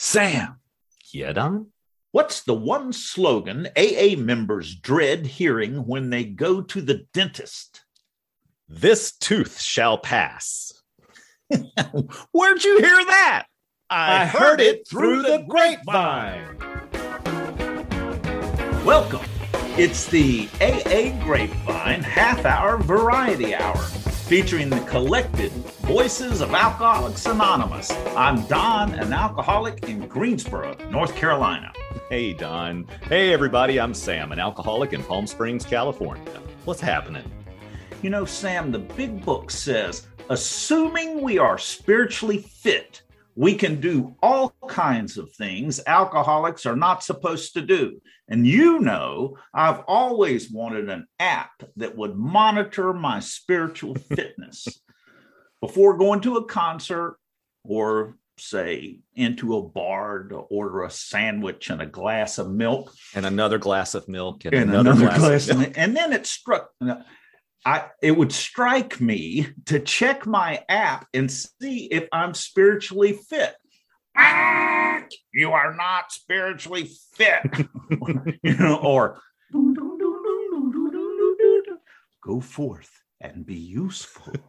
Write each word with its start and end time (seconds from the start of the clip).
Sam, 0.00 0.60
Yeah, 1.12 1.32
Don? 1.32 1.72
what's 2.12 2.42
the 2.42 2.54
one 2.54 2.92
slogan 2.92 3.66
AA 3.76 4.14
members 4.16 4.76
dread 4.76 5.26
hearing 5.26 5.86
when 5.88 6.10
they 6.10 6.22
go 6.22 6.62
to 6.62 6.80
the 6.80 7.06
dentist? 7.12 7.82
This 8.68 9.10
tooth 9.10 9.60
shall 9.60 9.98
pass. 9.98 10.72
Where'd 12.30 12.62
you 12.62 12.78
hear 12.78 13.04
that? 13.06 13.46
I 13.90 14.26
heard 14.26 14.60
it 14.60 14.86
through 14.86 15.22
the 15.22 15.44
grapevine. 15.48 16.58
Welcome. 18.84 19.26
It's 19.76 20.06
the 20.06 20.48
AA 20.60 21.20
Grapevine 21.24 22.04
half 22.04 22.44
hour 22.44 22.76
variety 22.78 23.52
hour 23.52 23.84
featuring 24.28 24.68
the 24.68 24.80
collected 24.80 25.50
voices 25.86 26.42
of 26.42 26.52
Alcoholics 26.52 27.24
Anonymous. 27.24 27.90
I'm 28.14 28.44
Don, 28.44 28.92
an 28.92 29.14
alcoholic 29.14 29.88
in 29.88 30.06
Greensboro, 30.06 30.76
North 30.90 31.16
Carolina. 31.16 31.72
Hey, 32.10 32.34
Don. 32.34 32.86
Hey, 33.04 33.32
everybody. 33.32 33.80
I'm 33.80 33.94
Sam, 33.94 34.30
an 34.30 34.38
alcoholic 34.38 34.92
in 34.92 35.02
Palm 35.02 35.26
Springs, 35.26 35.64
California. 35.64 36.42
What's 36.66 36.82
happening? 36.82 37.24
You 38.02 38.10
know, 38.10 38.26
Sam, 38.26 38.70
the 38.70 38.80
big 38.80 39.24
book 39.24 39.50
says, 39.50 40.06
assuming 40.28 41.22
we 41.22 41.38
are 41.38 41.56
spiritually 41.56 42.36
fit, 42.36 43.00
we 43.38 43.54
can 43.54 43.80
do 43.80 44.16
all 44.20 44.52
kinds 44.66 45.16
of 45.16 45.30
things 45.30 45.80
alcoholics 45.86 46.66
are 46.66 46.74
not 46.74 47.04
supposed 47.04 47.54
to 47.54 47.62
do. 47.62 48.02
And 48.26 48.44
you 48.44 48.80
know, 48.80 49.38
I've 49.54 49.78
always 49.86 50.50
wanted 50.50 50.90
an 50.90 51.06
app 51.20 51.52
that 51.76 51.96
would 51.96 52.16
monitor 52.16 52.92
my 52.92 53.20
spiritual 53.20 53.94
fitness 54.16 54.66
before 55.60 55.96
going 55.96 56.20
to 56.22 56.38
a 56.38 56.46
concert 56.46 57.16
or, 57.62 58.16
say, 58.40 58.98
into 59.14 59.56
a 59.56 59.62
bar 59.62 60.24
to 60.30 60.38
order 60.38 60.82
a 60.82 60.90
sandwich 60.90 61.70
and 61.70 61.80
a 61.80 61.86
glass 61.86 62.38
of 62.38 62.50
milk 62.50 62.92
And 63.14 63.24
another 63.24 63.58
glass 63.58 63.94
of 63.94 64.08
milk 64.08 64.46
and, 64.46 64.54
and 64.54 64.70
another, 64.70 64.94
glass, 64.94 65.48
of 65.48 65.58
milk. 65.58 65.74
and 65.76 65.96
then 65.96 66.12
it 66.12 66.26
struck 66.26 66.70
I 67.64 67.86
it 68.02 68.12
would 68.12 68.32
strike 68.32 69.00
me 69.00 69.48
to 69.66 69.80
check 69.80 70.26
my 70.26 70.64
app 70.68 71.06
and 71.12 71.30
see 71.30 71.86
if 71.86 72.08
I'm 72.12 72.34
spiritually 72.34 73.12
fit. 73.12 73.54
Ah, 74.16 75.02
you 75.32 75.52
are 75.52 75.74
not 75.74 76.10
spiritually 76.10 76.90
fit, 77.14 77.40
you 78.42 78.56
know, 78.56 78.76
or 78.76 79.20
go 82.22 82.40
forth 82.40 82.90
and 83.20 83.44
be 83.44 83.56
useful. 83.56 84.32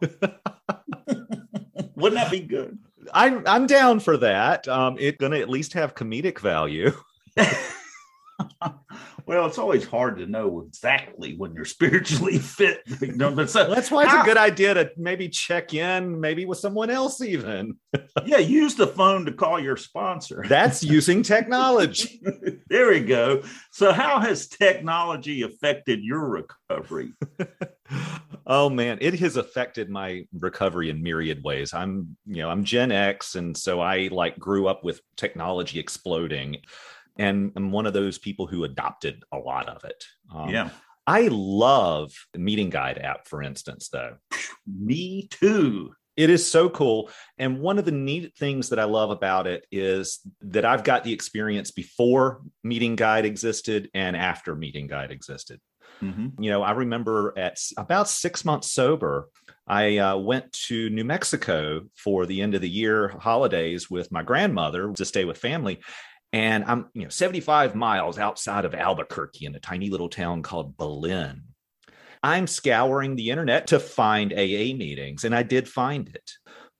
Wouldn't 1.96 2.20
that 2.20 2.30
be 2.30 2.40
good? 2.40 2.78
I'm, 3.12 3.42
I'm 3.46 3.66
down 3.66 4.00
for 4.00 4.16
that. 4.18 4.68
Um, 4.68 4.96
it's 4.98 5.18
going 5.18 5.32
to 5.32 5.40
at 5.40 5.48
least 5.48 5.72
have 5.74 5.94
comedic 5.94 6.40
value. 6.40 6.92
well, 9.30 9.46
it's 9.46 9.58
always 9.58 9.86
hard 9.86 10.18
to 10.18 10.26
know 10.26 10.64
exactly 10.66 11.36
when 11.36 11.54
you're 11.54 11.64
spiritually 11.76 12.36
fit. 12.38 12.82
You 13.00 13.12
know, 13.12 13.30
but 13.30 13.48
so, 13.48 13.72
That's 13.72 13.88
why 13.88 14.02
it's 14.02 14.10
how- 14.10 14.22
a 14.22 14.24
good 14.24 14.36
idea 14.36 14.74
to 14.74 14.90
maybe 14.96 15.28
check 15.28 15.72
in, 15.72 16.18
maybe 16.18 16.46
with 16.46 16.58
someone 16.58 16.90
else, 16.90 17.20
even. 17.20 17.74
yeah, 18.26 18.38
use 18.38 18.74
the 18.74 18.88
phone 18.88 19.24
to 19.26 19.32
call 19.32 19.60
your 19.60 19.76
sponsor. 19.76 20.44
That's 20.48 20.82
using 20.96 21.22
technology. 21.22 22.20
there 22.68 22.88
we 22.88 23.04
go. 23.04 23.44
So, 23.70 23.92
how 23.92 24.18
has 24.18 24.48
technology 24.48 25.42
affected 25.42 26.02
your 26.02 26.28
recovery? 26.28 27.12
oh 28.48 28.68
man, 28.68 28.98
it 29.00 29.14
has 29.20 29.36
affected 29.36 29.90
my 29.90 30.24
recovery 30.32 30.90
in 30.90 31.04
myriad 31.04 31.44
ways. 31.44 31.72
I'm, 31.72 32.16
you 32.26 32.38
know, 32.42 32.50
I'm 32.50 32.64
Gen 32.64 32.90
X, 32.90 33.36
and 33.36 33.56
so 33.56 33.80
I 33.80 34.08
like 34.10 34.40
grew 34.40 34.66
up 34.66 34.82
with 34.82 35.00
technology 35.16 35.78
exploding, 35.78 36.56
and 37.20 37.52
I'm 37.54 37.70
one 37.70 37.86
of 37.86 37.92
those 37.92 38.18
people 38.18 38.46
who 38.46 38.64
adopted 38.64 39.22
a 39.32 39.38
lot 39.38 39.68
of 39.68 39.84
it. 39.84 40.04
Um, 40.34 40.48
yeah, 40.48 40.70
I 41.06 41.28
love 41.30 42.12
the 42.32 42.38
meeting 42.38 42.70
guide 42.70 42.98
app, 42.98 43.28
for 43.28 43.42
instance, 43.42 43.88
though. 43.88 44.16
me 44.66 45.28
too. 45.30 45.92
It 46.16 46.28
is 46.28 46.48
so 46.48 46.68
cool. 46.68 47.10
And 47.38 47.60
one 47.60 47.78
of 47.78 47.84
the 47.84 47.92
neat 47.92 48.34
things 48.36 48.68
that 48.68 48.78
I 48.78 48.84
love 48.84 49.10
about 49.10 49.46
it 49.46 49.64
is 49.72 50.20
that 50.42 50.64
I've 50.64 50.84
got 50.84 51.04
the 51.04 51.12
experience 51.12 51.70
before 51.70 52.42
Meeting 52.62 52.96
Guide 52.96 53.24
existed 53.24 53.88
and 53.94 54.16
after 54.16 54.54
Meeting 54.54 54.86
Guide 54.86 55.12
existed. 55.12 55.60
Mhm. 56.02 56.32
You 56.38 56.50
know, 56.50 56.62
I 56.62 56.72
remember 56.72 57.32
at 57.38 57.58
about 57.76 58.08
six 58.08 58.44
months 58.44 58.70
sober, 58.72 59.28
I 59.66 59.98
uh, 59.98 60.16
went 60.16 60.52
to 60.68 60.90
New 60.90 61.04
Mexico 61.04 61.82
for 61.94 62.26
the 62.26 62.42
end 62.42 62.54
of 62.54 62.60
the 62.60 62.68
year 62.68 63.08
holidays 63.20 63.90
with 63.90 64.10
my 64.10 64.22
grandmother 64.22 64.92
to 64.92 65.04
stay 65.04 65.24
with 65.24 65.38
family. 65.38 65.80
And 66.32 66.64
I'm, 66.64 66.86
you 66.94 67.02
know, 67.02 67.08
75 67.08 67.74
miles 67.74 68.18
outside 68.18 68.64
of 68.64 68.74
Albuquerque 68.74 69.46
in 69.46 69.54
a 69.54 69.60
tiny 69.60 69.90
little 69.90 70.08
town 70.08 70.42
called 70.42 70.76
Belen. 70.76 71.42
I'm 72.22 72.46
scouring 72.46 73.16
the 73.16 73.30
internet 73.30 73.68
to 73.68 73.80
find 73.80 74.32
AA 74.32 74.74
meetings, 74.76 75.24
and 75.24 75.34
I 75.34 75.42
did 75.42 75.68
find 75.68 76.08
it. 76.08 76.30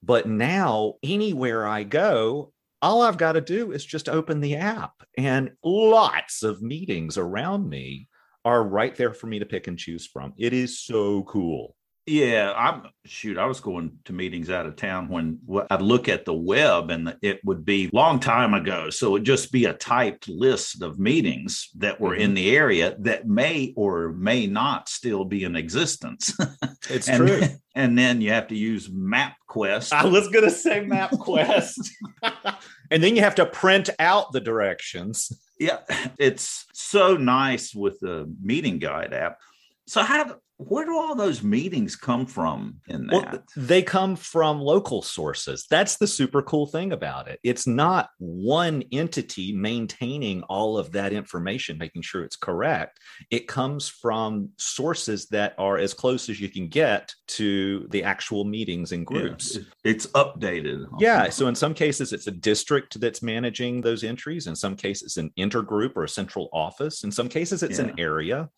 But 0.03 0.27
now, 0.27 0.95
anywhere 1.03 1.67
I 1.67 1.83
go, 1.83 2.53
all 2.81 3.01
I've 3.01 3.17
got 3.17 3.33
to 3.33 3.41
do 3.41 3.71
is 3.71 3.85
just 3.85 4.09
open 4.09 4.39
the 4.39 4.55
app, 4.55 4.93
and 5.17 5.51
lots 5.63 6.43
of 6.43 6.61
meetings 6.61 7.17
around 7.17 7.67
me 7.69 8.07
are 8.43 8.63
right 8.63 8.95
there 8.95 9.13
for 9.13 9.27
me 9.27 9.39
to 9.39 9.45
pick 9.45 9.67
and 9.67 9.77
choose 9.77 10.07
from. 10.07 10.33
It 10.37 10.53
is 10.53 10.79
so 10.79 11.23
cool. 11.23 11.75
Yeah, 12.07 12.53
I'm 12.57 12.87
shoot. 13.05 13.37
I 13.37 13.45
was 13.45 13.59
going 13.59 13.99
to 14.05 14.13
meetings 14.13 14.49
out 14.49 14.65
of 14.65 14.75
town 14.75 15.07
when 15.07 15.39
I'd 15.69 15.83
look 15.83 16.09
at 16.09 16.25
the 16.25 16.33
web 16.33 16.89
and 16.89 17.15
it 17.21 17.39
would 17.45 17.63
be 17.63 17.91
long 17.93 18.19
time 18.19 18.55
ago. 18.55 18.89
So 18.89 19.15
it'd 19.15 19.25
just 19.25 19.51
be 19.51 19.65
a 19.65 19.73
typed 19.73 20.27
list 20.27 20.81
of 20.81 20.97
meetings 20.97 21.69
that 21.77 22.01
were 22.01 22.15
in 22.15 22.29
mm-hmm. 22.29 22.35
the 22.35 22.55
area 22.55 22.95
that 22.99 23.27
may 23.27 23.73
or 23.77 24.13
may 24.13 24.47
not 24.47 24.89
still 24.89 25.25
be 25.25 25.43
in 25.43 25.55
existence. 25.55 26.35
It's 26.89 27.07
and, 27.07 27.17
true. 27.17 27.41
And 27.75 27.95
then 27.95 28.21
you 28.21 28.31
have 28.31 28.47
to 28.47 28.55
use 28.55 28.89
MapQuest. 28.89 29.93
I 29.93 30.05
was 30.05 30.27
going 30.29 30.45
to 30.45 30.51
say 30.51 30.83
MapQuest. 30.83 31.89
and 32.91 33.03
then 33.03 33.15
you 33.15 33.21
have 33.21 33.35
to 33.35 33.45
print 33.45 33.91
out 33.99 34.31
the 34.31 34.41
directions. 34.41 35.31
Yeah, 35.59 35.77
it's 36.17 36.65
so 36.73 37.15
nice 37.15 37.75
with 37.75 37.99
the 37.99 38.33
meeting 38.41 38.79
guide 38.79 39.13
app. 39.13 39.37
So 39.85 40.01
how 40.01 40.23
do, 40.23 40.35
where 40.67 40.85
do 40.85 40.95
all 40.97 41.15
those 41.15 41.41
meetings 41.43 41.95
come 41.95 42.25
from 42.25 42.75
in 42.87 43.07
that? 43.07 43.31
Well, 43.33 43.43
they 43.55 43.81
come 43.81 44.15
from 44.15 44.59
local 44.61 45.01
sources. 45.01 45.65
That's 45.69 45.97
the 45.97 46.07
super 46.07 46.41
cool 46.41 46.67
thing 46.67 46.91
about 46.91 47.27
it. 47.27 47.39
It's 47.43 47.65
not 47.67 48.09
one 48.19 48.83
entity 48.91 49.53
maintaining 49.53 50.43
all 50.43 50.77
of 50.77 50.91
that 50.93 51.13
information, 51.13 51.77
making 51.77 52.03
sure 52.03 52.23
it's 52.23 52.35
correct. 52.35 52.99
It 53.29 53.47
comes 53.47 53.89
from 53.89 54.49
sources 54.57 55.27
that 55.27 55.55
are 55.57 55.77
as 55.77 55.93
close 55.93 56.29
as 56.29 56.39
you 56.39 56.49
can 56.49 56.67
get 56.67 57.13
to 57.27 57.87
the 57.89 58.03
actual 58.03 58.43
meetings 58.43 58.91
and 58.91 59.05
groups. 59.05 59.55
it- 59.55 59.65
it's 59.83 60.07
updated. 60.07 60.85
Yeah. 60.99 61.29
So 61.29 61.47
in 61.47 61.55
some 61.55 61.73
cases, 61.73 62.13
it's 62.13 62.27
a 62.27 62.31
district 62.31 62.99
that's 62.99 63.21
managing 63.23 63.81
those 63.81 64.03
entries. 64.03 64.47
In 64.47 64.55
some 64.55 64.75
cases, 64.75 65.17
an 65.17 65.31
intergroup 65.37 65.93
or 65.95 66.03
a 66.03 66.09
central 66.09 66.49
office. 66.53 67.03
In 67.03 67.11
some 67.11 67.29
cases, 67.29 67.63
it's 67.63 67.79
an 67.79 67.99
area. 67.99 68.49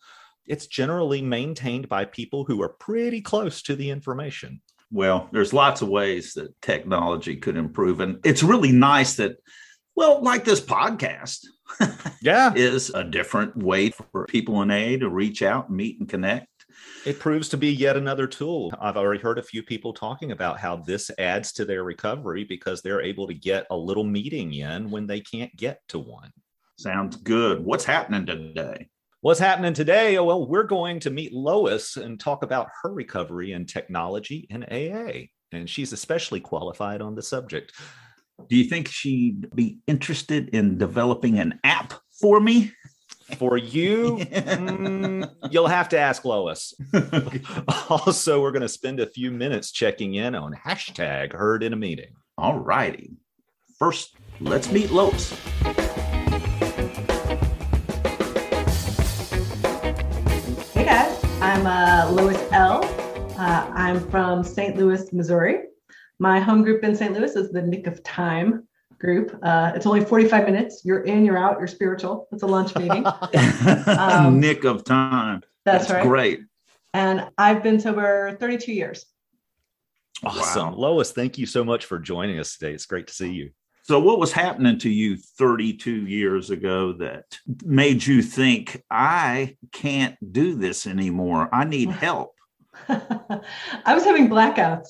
It's 0.46 0.66
generally 0.66 1.22
maintained 1.22 1.88
by 1.88 2.04
people 2.04 2.44
who 2.44 2.62
are 2.62 2.68
pretty 2.68 3.20
close 3.20 3.62
to 3.62 3.76
the 3.76 3.90
information. 3.90 4.60
Well, 4.90 5.28
there's 5.32 5.52
lots 5.52 5.82
of 5.82 5.88
ways 5.88 6.34
that 6.34 6.54
technology 6.60 7.36
could 7.36 7.56
improve. 7.56 8.00
And 8.00 8.18
it's 8.24 8.42
really 8.42 8.70
nice 8.72 9.16
that, 9.16 9.36
well, 9.96 10.22
like 10.22 10.44
this 10.44 10.60
podcast 10.60 11.40
Yeah. 12.22 12.52
is 12.54 12.90
a 12.90 13.02
different 13.02 13.56
way 13.56 13.90
for 13.90 14.26
people 14.26 14.62
in 14.62 14.70
A 14.70 14.96
to 14.98 15.08
reach 15.08 15.42
out, 15.42 15.70
meet, 15.70 15.98
and 15.98 16.08
connect. 16.08 16.46
It 17.06 17.18
proves 17.20 17.48
to 17.50 17.56
be 17.56 17.72
yet 17.72 17.96
another 17.96 18.26
tool. 18.26 18.72
I've 18.80 18.96
already 18.96 19.20
heard 19.20 19.38
a 19.38 19.42
few 19.42 19.62
people 19.62 19.92
talking 19.94 20.32
about 20.32 20.58
how 20.58 20.76
this 20.76 21.10
adds 21.18 21.52
to 21.54 21.64
their 21.64 21.84
recovery 21.84 22.44
because 22.44 22.82
they're 22.82 23.02
able 23.02 23.26
to 23.28 23.34
get 23.34 23.66
a 23.70 23.76
little 23.76 24.04
meeting 24.04 24.52
in 24.54 24.90
when 24.90 25.06
they 25.06 25.20
can't 25.20 25.54
get 25.56 25.80
to 25.88 25.98
one. 25.98 26.30
Sounds 26.76 27.16
good. 27.16 27.64
What's 27.64 27.84
happening 27.84 28.26
today? 28.26 28.88
What's 29.24 29.40
happening 29.40 29.72
today? 29.72 30.18
Oh, 30.18 30.24
well, 30.24 30.46
we're 30.46 30.64
going 30.64 31.00
to 31.00 31.08
meet 31.08 31.32
Lois 31.32 31.96
and 31.96 32.20
talk 32.20 32.42
about 32.42 32.68
her 32.82 32.92
recovery 32.92 33.52
in 33.52 33.64
technology 33.64 34.46
and 34.50 34.64
AA. 34.64 35.28
And 35.50 35.66
she's 35.66 35.94
especially 35.94 36.40
qualified 36.40 37.00
on 37.00 37.14
the 37.14 37.22
subject. 37.22 37.72
Do 38.50 38.54
you 38.54 38.64
think 38.64 38.86
she'd 38.86 39.48
be 39.56 39.78
interested 39.86 40.50
in 40.50 40.76
developing 40.76 41.38
an 41.38 41.58
app 41.64 41.94
for 42.20 42.38
me? 42.38 42.72
For 43.38 43.56
you, 43.56 44.16
mm, 44.18 45.30
you'll 45.50 45.68
have 45.68 45.88
to 45.88 45.98
ask 45.98 46.26
Lois. 46.26 46.74
Also, 47.88 48.42
we're 48.42 48.52
going 48.52 48.60
to 48.60 48.68
spend 48.68 49.00
a 49.00 49.06
few 49.06 49.30
minutes 49.30 49.72
checking 49.72 50.16
in 50.16 50.34
on 50.34 50.52
hashtag 50.52 51.32
heard 51.32 51.62
in 51.62 51.72
a 51.72 51.76
meeting. 51.76 52.12
All 52.36 52.58
righty. 52.58 53.16
First, 53.78 54.16
let's 54.40 54.70
meet 54.70 54.90
Lois. 54.90 55.32
I'm 61.54 61.68
uh, 61.68 62.10
Lois 62.10 62.48
L. 62.50 62.84
Uh, 63.38 63.70
I'm 63.72 64.00
from 64.10 64.42
St. 64.42 64.76
Louis, 64.76 65.12
Missouri. 65.12 65.66
My 66.18 66.40
home 66.40 66.64
group 66.64 66.82
in 66.82 66.96
St. 66.96 67.14
Louis 67.14 67.36
is 67.36 67.52
the 67.52 67.62
Nick 67.62 67.86
of 67.86 68.02
Time. 68.02 68.66
group. 68.98 69.38
Uh, 69.40 69.70
it's 69.72 69.86
only 69.86 70.04
45 70.04 70.46
minutes. 70.46 70.82
You're 70.84 71.02
in, 71.02 71.24
you're 71.24 71.38
out, 71.38 71.60
you're 71.60 71.68
spiritual. 71.68 72.26
It's 72.32 72.42
a 72.42 72.46
lunch 72.48 72.74
meeting. 72.74 73.06
um, 73.86 74.40
Nick 74.40 74.64
of 74.64 74.82
time. 74.82 75.42
That's, 75.64 75.86
that's 75.86 75.94
right. 75.94 76.02
Great. 76.04 76.40
And 76.92 77.30
I've 77.38 77.62
been 77.62 77.78
sober 77.78 78.36
32 78.40 78.72
years. 78.72 79.06
Awesome. 80.24 80.72
Wow. 80.72 80.78
Lois, 80.78 81.12
thank 81.12 81.38
you 81.38 81.46
so 81.46 81.62
much 81.62 81.84
for 81.84 82.00
joining 82.00 82.40
us 82.40 82.56
today. 82.56 82.74
It's 82.74 82.86
great 82.86 83.06
to 83.06 83.14
see 83.14 83.30
you. 83.30 83.50
So, 83.86 84.00
what 84.00 84.18
was 84.18 84.32
happening 84.32 84.78
to 84.78 84.88
you 84.88 85.18
32 85.18 86.06
years 86.06 86.48
ago 86.48 86.94
that 86.94 87.38
made 87.66 88.06
you 88.06 88.22
think, 88.22 88.82
I 88.90 89.58
can't 89.72 90.16
do 90.32 90.54
this 90.54 90.86
anymore? 90.86 91.50
I 91.52 91.64
need 91.64 91.90
help? 91.90 92.34
I 92.88 93.94
was 93.94 94.04
having 94.04 94.28
blackouts. 94.28 94.88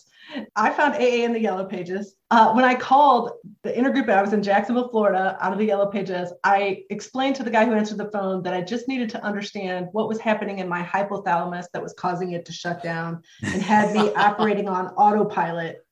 I 0.55 0.71
found 0.71 0.95
AA 0.95 1.25
in 1.25 1.33
the 1.33 1.41
yellow 1.41 1.65
pages. 1.65 2.15
Uh, 2.31 2.53
when 2.53 2.65
I 2.65 2.75
called 2.75 3.33
the 3.63 3.73
intergroup, 3.73 4.09
I 4.09 4.23
was 4.23 4.33
in 4.33 4.43
Jacksonville, 4.43 4.89
Florida, 4.89 5.37
out 5.41 5.53
of 5.53 5.59
the 5.59 5.65
yellow 5.65 5.87
pages. 5.87 6.33
I 6.45 6.85
explained 6.91 7.37
to 7.37 7.43
the 7.43 7.51
guy 7.51 7.65
who 7.65 7.73
answered 7.73 7.99
the 7.99 8.11
phone 8.11 8.43
that 8.45 8.55
I 8.55 8.61
just 8.61 8.89
needed 8.89 9.11
to 9.11 9.25
understand 9.25 9.89
what 9.93 10.09
was 10.09 10.19
happening 10.19 10.61
in 10.61 10.69
my 10.69 10.83
hypothalamus 10.83 11.67
that 11.73 11.83
was 11.83 11.93
causing 11.95 12.33
it 12.33 12.45
to 12.47 12.53
shut 12.53 12.83
down 12.83 13.23
and 13.43 13.61
had 13.61 13.93
me 13.93 14.13
operating 14.17 14.69
on 14.69 14.87
autopilot, 14.89 15.84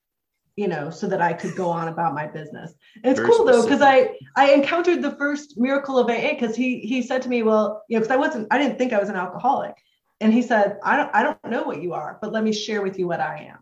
you 0.56 0.68
know, 0.68 0.90
so 0.90 1.06
that 1.08 1.22
I 1.22 1.32
could 1.32 1.56
go 1.56 1.68
on 1.70 1.88
about 1.88 2.14
my 2.14 2.26
business. 2.26 2.74
And 3.02 3.12
it's 3.12 3.20
Very 3.20 3.30
cool 3.30 3.46
specific. 3.46 3.54
though, 3.54 3.62
because 3.62 3.82
I 3.82 4.16
I 4.36 4.52
encountered 4.52 5.02
the 5.02 5.12
first 5.12 5.58
miracle 5.58 5.98
of 5.98 6.08
AA 6.10 6.30
because 6.30 6.54
he 6.54 6.80
he 6.80 7.02
said 7.02 7.22
to 7.22 7.28
me, 7.28 7.42
well, 7.42 7.84
you 7.88 7.96
know, 7.96 8.00
because 8.00 8.14
I 8.14 8.18
wasn't, 8.18 8.48
I 8.50 8.58
didn't 8.58 8.78
think 8.78 8.92
I 8.92 8.98
was 8.98 9.08
an 9.08 9.16
alcoholic. 9.16 9.74
And 10.20 10.32
he 10.32 10.42
said, 10.42 10.78
I 10.84 10.96
don't 10.96 11.10
I 11.14 11.22
don't 11.22 11.44
know 11.44 11.64
what 11.64 11.82
you 11.82 11.94
are, 11.94 12.18
but 12.20 12.32
let 12.32 12.44
me 12.44 12.52
share 12.52 12.82
with 12.82 12.98
you 12.98 13.08
what 13.08 13.20
I 13.20 13.48
am 13.50 13.58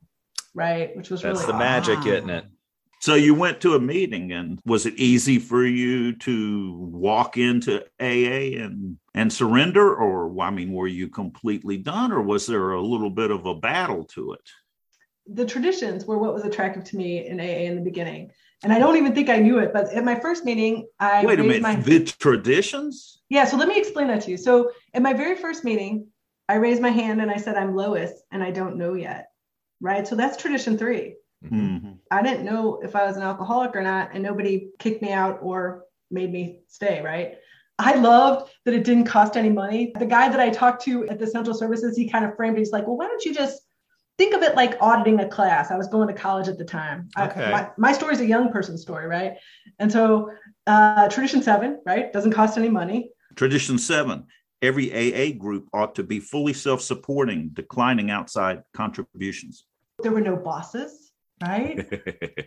right? 0.54 0.96
Which 0.96 1.10
was 1.10 1.22
that's 1.22 1.40
really 1.40 1.52
the 1.52 1.58
magic, 1.58 2.04
isn't 2.06 2.30
it? 2.30 2.44
So 3.00 3.14
you 3.14 3.34
went 3.34 3.62
to 3.62 3.74
a 3.76 3.80
meeting, 3.80 4.32
and 4.32 4.60
was 4.66 4.84
it 4.84 4.94
easy 4.96 5.38
for 5.38 5.64
you 5.64 6.14
to 6.16 6.90
walk 6.92 7.38
into 7.38 7.82
AA 7.98 8.62
and 8.62 8.98
and 9.14 9.32
surrender, 9.32 9.94
or 9.94 10.38
I 10.42 10.50
mean, 10.50 10.72
were 10.72 10.86
you 10.86 11.08
completely 11.08 11.78
done, 11.78 12.12
or 12.12 12.22
was 12.22 12.46
there 12.46 12.72
a 12.72 12.82
little 12.82 13.10
bit 13.10 13.30
of 13.30 13.46
a 13.46 13.54
battle 13.54 14.04
to 14.14 14.34
it? 14.34 14.50
The 15.32 15.46
traditions 15.46 16.04
were 16.04 16.18
what 16.18 16.34
was 16.34 16.44
attractive 16.44 16.84
to 16.84 16.96
me 16.96 17.26
in 17.26 17.40
AA 17.40 17.68
in 17.68 17.76
the 17.76 17.82
beginning, 17.82 18.32
and 18.62 18.72
I 18.72 18.78
don't 18.78 18.96
even 18.96 19.14
think 19.14 19.28
I 19.28 19.38
knew 19.38 19.58
it. 19.58 19.72
But 19.72 19.92
at 19.92 20.04
my 20.04 20.18
first 20.18 20.44
meeting, 20.44 20.88
I 20.98 21.24
wait 21.24 21.40
a 21.40 21.42
minute. 21.42 21.62
My... 21.62 21.76
The 21.76 22.04
traditions? 22.04 23.20
Yeah. 23.28 23.44
So 23.44 23.56
let 23.56 23.68
me 23.68 23.78
explain 23.78 24.08
that 24.08 24.22
to 24.22 24.30
you. 24.30 24.36
So 24.36 24.72
at 24.94 25.02
my 25.02 25.12
very 25.12 25.36
first 25.36 25.64
meeting, 25.64 26.08
I 26.48 26.54
raised 26.54 26.82
my 26.82 26.90
hand 26.90 27.20
and 27.20 27.30
I 27.30 27.36
said, 27.36 27.56
"I'm 27.56 27.76
Lois, 27.76 28.12
and 28.32 28.42
I 28.42 28.50
don't 28.50 28.76
know 28.76 28.94
yet." 28.94 29.30
right? 29.80 30.06
So 30.06 30.14
that's 30.14 30.36
tradition 30.36 30.76
3 30.78 31.14
mm-hmm. 31.44 31.92
I 32.10 32.22
didn't 32.22 32.44
know 32.44 32.80
if 32.82 32.94
I 32.94 33.06
was 33.06 33.16
an 33.16 33.22
alcoholic 33.22 33.74
or 33.74 33.82
not, 33.82 34.10
and 34.12 34.22
nobody 34.22 34.68
kicked 34.78 35.02
me 35.02 35.12
out 35.12 35.38
or 35.42 35.84
made 36.10 36.32
me 36.32 36.60
stay, 36.68 37.00
right? 37.02 37.36
I 37.78 37.94
loved 37.94 38.50
that 38.64 38.74
it 38.74 38.84
didn't 38.84 39.04
cost 39.04 39.36
any 39.36 39.48
money. 39.48 39.92
The 39.98 40.06
guy 40.06 40.28
that 40.28 40.40
I 40.40 40.50
talked 40.50 40.84
to 40.84 41.08
at 41.08 41.18
the 41.18 41.26
central 41.26 41.56
services, 41.56 41.96
he 41.96 42.10
kind 42.10 42.26
of 42.26 42.36
framed 42.36 42.56
it. 42.56 42.60
He's 42.60 42.72
like, 42.72 42.86
well, 42.86 42.96
why 42.96 43.06
don't 43.06 43.24
you 43.24 43.32
just 43.32 43.62
think 44.20 44.34
of 44.34 44.42
it 44.42 44.54
like 44.54 44.76
auditing 44.80 45.18
a 45.20 45.28
class? 45.28 45.70
I 45.70 45.76
was 45.76 45.88
going 45.88 46.08
to 46.08 46.14
college 46.14 46.48
at 46.48 46.58
the 46.58 46.64
time. 46.64 47.08
Okay. 47.18 47.44
I, 47.44 47.50
my, 47.50 47.70
my 47.76 47.92
story 47.92 48.14
is 48.14 48.20
a 48.20 48.26
young 48.26 48.52
person's 48.52 48.82
story, 48.82 49.06
right? 49.06 49.32
And 49.78 49.90
so 49.90 50.30
uh, 50.66 51.08
tradition 51.08 51.42
seven, 51.42 51.80
right? 51.86 52.12
Doesn't 52.12 52.32
cost 52.32 52.58
any 52.58 52.68
money. 52.68 53.10
Tradition 53.34 53.78
seven 53.78 54.26
every 54.62 54.92
AA 54.92 55.32
group 55.38 55.68
ought 55.72 55.94
to 55.94 56.02
be 56.02 56.20
fully 56.20 56.52
self 56.52 56.82
supporting, 56.82 57.48
declining 57.54 58.10
outside 58.10 58.62
contributions 58.74 59.64
there 60.02 60.12
were 60.12 60.20
no 60.20 60.36
bosses, 60.36 61.12
right? 61.42 61.88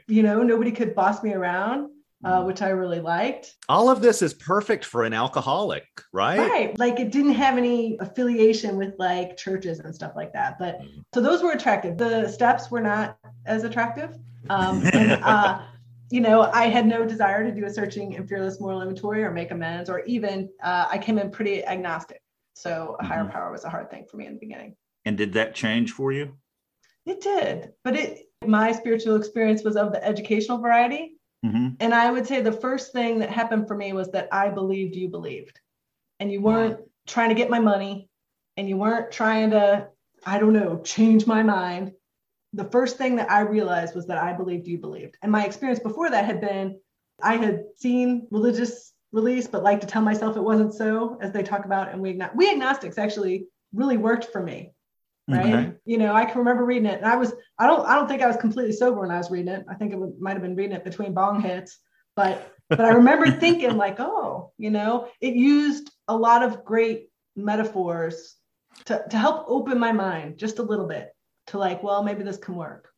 you 0.08 0.24
know, 0.24 0.44
nobody 0.44 0.72
could 0.72 0.96
boss 0.96 1.24
me 1.24 1.34
around. 1.34 1.90
Uh, 2.24 2.42
which 2.44 2.62
I 2.62 2.70
really 2.70 3.02
liked. 3.02 3.56
All 3.68 3.90
of 3.90 4.02
this 4.02 4.22
is 4.22 4.34
perfect 4.34 4.86
for 4.86 5.04
an 5.04 5.14
alcoholic, 5.14 5.84
right? 6.14 6.40
Right. 6.40 6.80
Like 6.80 6.98
it 7.02 7.12
didn't 7.12 7.34
have 7.34 7.58
any 7.58 7.98
affiliation 8.00 8.78
with 8.78 8.94
like 8.98 9.36
churches 9.36 9.80
and 9.80 9.94
stuff 9.94 10.14
like 10.16 10.32
that. 10.32 10.58
But 10.58 10.80
mm. 10.80 11.04
so 11.14 11.20
those 11.20 11.44
were 11.44 11.52
attractive. 11.52 11.98
The 11.98 12.30
steps 12.30 12.72
were 12.72 12.80
not 12.80 13.18
as 13.46 13.66
attractive. 13.66 14.18
Um, 14.50 14.84
and, 14.94 15.22
uh, 15.22 15.64
you 16.12 16.22
know, 16.22 16.44
I 16.54 16.68
had 16.68 16.86
no 16.86 17.06
desire 17.06 17.44
to 17.44 17.52
do 17.54 17.66
a 17.66 17.70
searching 17.70 18.16
and 18.16 18.28
fearless 18.30 18.62
moral 18.62 18.82
inventory 18.82 19.24
or 19.24 19.32
make 19.32 19.52
amends, 19.52 19.90
or 19.90 20.04
even 20.06 20.50
uh, 20.62 20.86
I 20.90 21.00
came 21.00 21.18
in 21.18 21.32
pretty 21.32 21.66
agnostic. 21.66 22.22
So 22.54 22.96
a 23.00 23.06
higher 23.06 23.24
mm-hmm. 23.24 23.32
power 23.32 23.52
was 23.52 23.64
a 23.66 23.70
hard 23.70 23.90
thing 23.90 24.06
for 24.10 24.18
me 24.18 24.28
in 24.28 24.34
the 24.36 24.40
beginning. 24.40 24.76
And 25.06 25.18
did 25.18 25.34
that 25.34 25.56
change 25.56 25.92
for 25.92 26.12
you? 26.12 26.38
It 27.06 27.22
did, 27.22 27.74
but 27.84 27.96
it 27.96 28.28
my 28.46 28.72
spiritual 28.72 29.16
experience 29.16 29.64
was 29.64 29.76
of 29.76 29.92
the 29.92 30.06
educational 30.06 30.58
variety. 30.60 31.18
Mm-hmm. 31.44 31.70
And 31.80 31.94
I 31.94 32.10
would 32.10 32.26
say 32.26 32.42
the 32.42 32.52
first 32.52 32.94
thing 32.94 33.20
that 33.20 33.30
happened 33.30 33.68
for 33.68 33.76
me 33.76 33.94
was 33.94 34.12
that 34.12 34.30
I 34.32 34.50
believed 34.50 34.96
you 34.96 35.10
believed. 35.10 35.60
And 36.20 36.32
you 36.32 36.42
weren't 36.42 36.80
wow. 36.80 36.86
trying 37.06 37.30
to 37.30 37.36
get 37.36 37.50
my 37.50 37.60
money 37.60 38.10
and 38.56 38.70
you 38.70 38.78
weren't 38.78 39.12
trying 39.12 39.50
to, 39.52 39.88
I 40.26 40.40
don't 40.40 40.54
know, 40.54 40.82
change 40.84 41.28
my 41.28 41.44
mind. 41.44 41.92
The 42.54 42.66
first 42.66 42.98
thing 42.98 43.18
that 43.18 43.32
I 43.32 43.42
realized 43.42 43.96
was 43.96 44.08
that 44.08 44.20
I 44.20 44.32
believed 44.34 44.68
you 44.68 44.78
believed. 44.78 45.18
And 45.22 45.32
my 45.32 45.46
experience 45.46 45.80
before 45.80 46.10
that 46.12 46.26
had 46.26 46.40
been 46.40 46.80
I 47.22 47.36
had 47.36 47.66
seen 47.78 48.28
religious 48.32 48.94
release, 49.12 49.48
but 49.48 49.64
like 49.64 49.82
to 49.82 49.88
tell 49.88 50.02
myself 50.02 50.36
it 50.36 50.42
wasn't 50.42 50.74
so, 50.74 51.18
as 51.22 51.32
they 51.32 51.44
talk 51.44 51.66
about. 51.66 51.92
And 51.92 52.02
we, 52.02 52.20
we 52.36 52.52
agnostics 52.52 52.98
actually 52.98 53.48
really 53.74 53.98
worked 53.98 54.26
for 54.26 54.42
me 54.42 54.73
right 55.28 55.54
okay. 55.54 55.74
you 55.86 55.98
know 55.98 56.14
i 56.14 56.26
can 56.26 56.38
remember 56.38 56.66
reading 56.66 56.86
it 56.86 56.98
and 56.98 57.06
i 57.06 57.16
was 57.16 57.34
i 57.60 57.66
don't 57.66 57.86
i 57.88 57.96
don't 57.96 58.08
think 58.08 58.22
i 58.22 58.28
was 58.28 58.38
completely 58.38 58.74
sober 58.74 59.02
when 59.02 59.12
i 59.12 59.18
was 59.18 59.32
reading 59.32 59.54
it 59.54 59.66
i 59.70 59.74
think 59.74 59.94
it 59.94 59.98
would, 59.98 60.20
might 60.20 60.34
have 60.34 60.42
been 60.42 60.56
reading 60.56 60.76
it 60.76 60.84
between 60.84 61.14
bong 61.14 61.42
hits 61.42 61.80
but 62.16 62.54
but 62.70 62.82
i 62.82 62.90
remember 62.90 63.30
thinking 63.40 63.78
like 63.78 64.00
oh 64.00 64.52
you 64.58 64.70
know 64.70 65.08
it 65.22 65.34
used 65.34 65.92
a 66.08 66.16
lot 66.16 66.44
of 66.44 66.66
great 66.66 67.10
metaphors 67.36 68.36
to, 68.86 69.04
to 69.10 69.18
help 69.18 69.46
open 69.48 69.80
my 69.80 69.92
mind 69.92 70.38
just 70.38 70.60
a 70.60 70.64
little 70.64 70.88
bit 70.88 71.16
to 71.48 71.58
like 71.58 71.82
well 71.84 72.04
maybe 72.04 72.24
this 72.24 72.38
can 72.38 72.56
work 72.56 72.90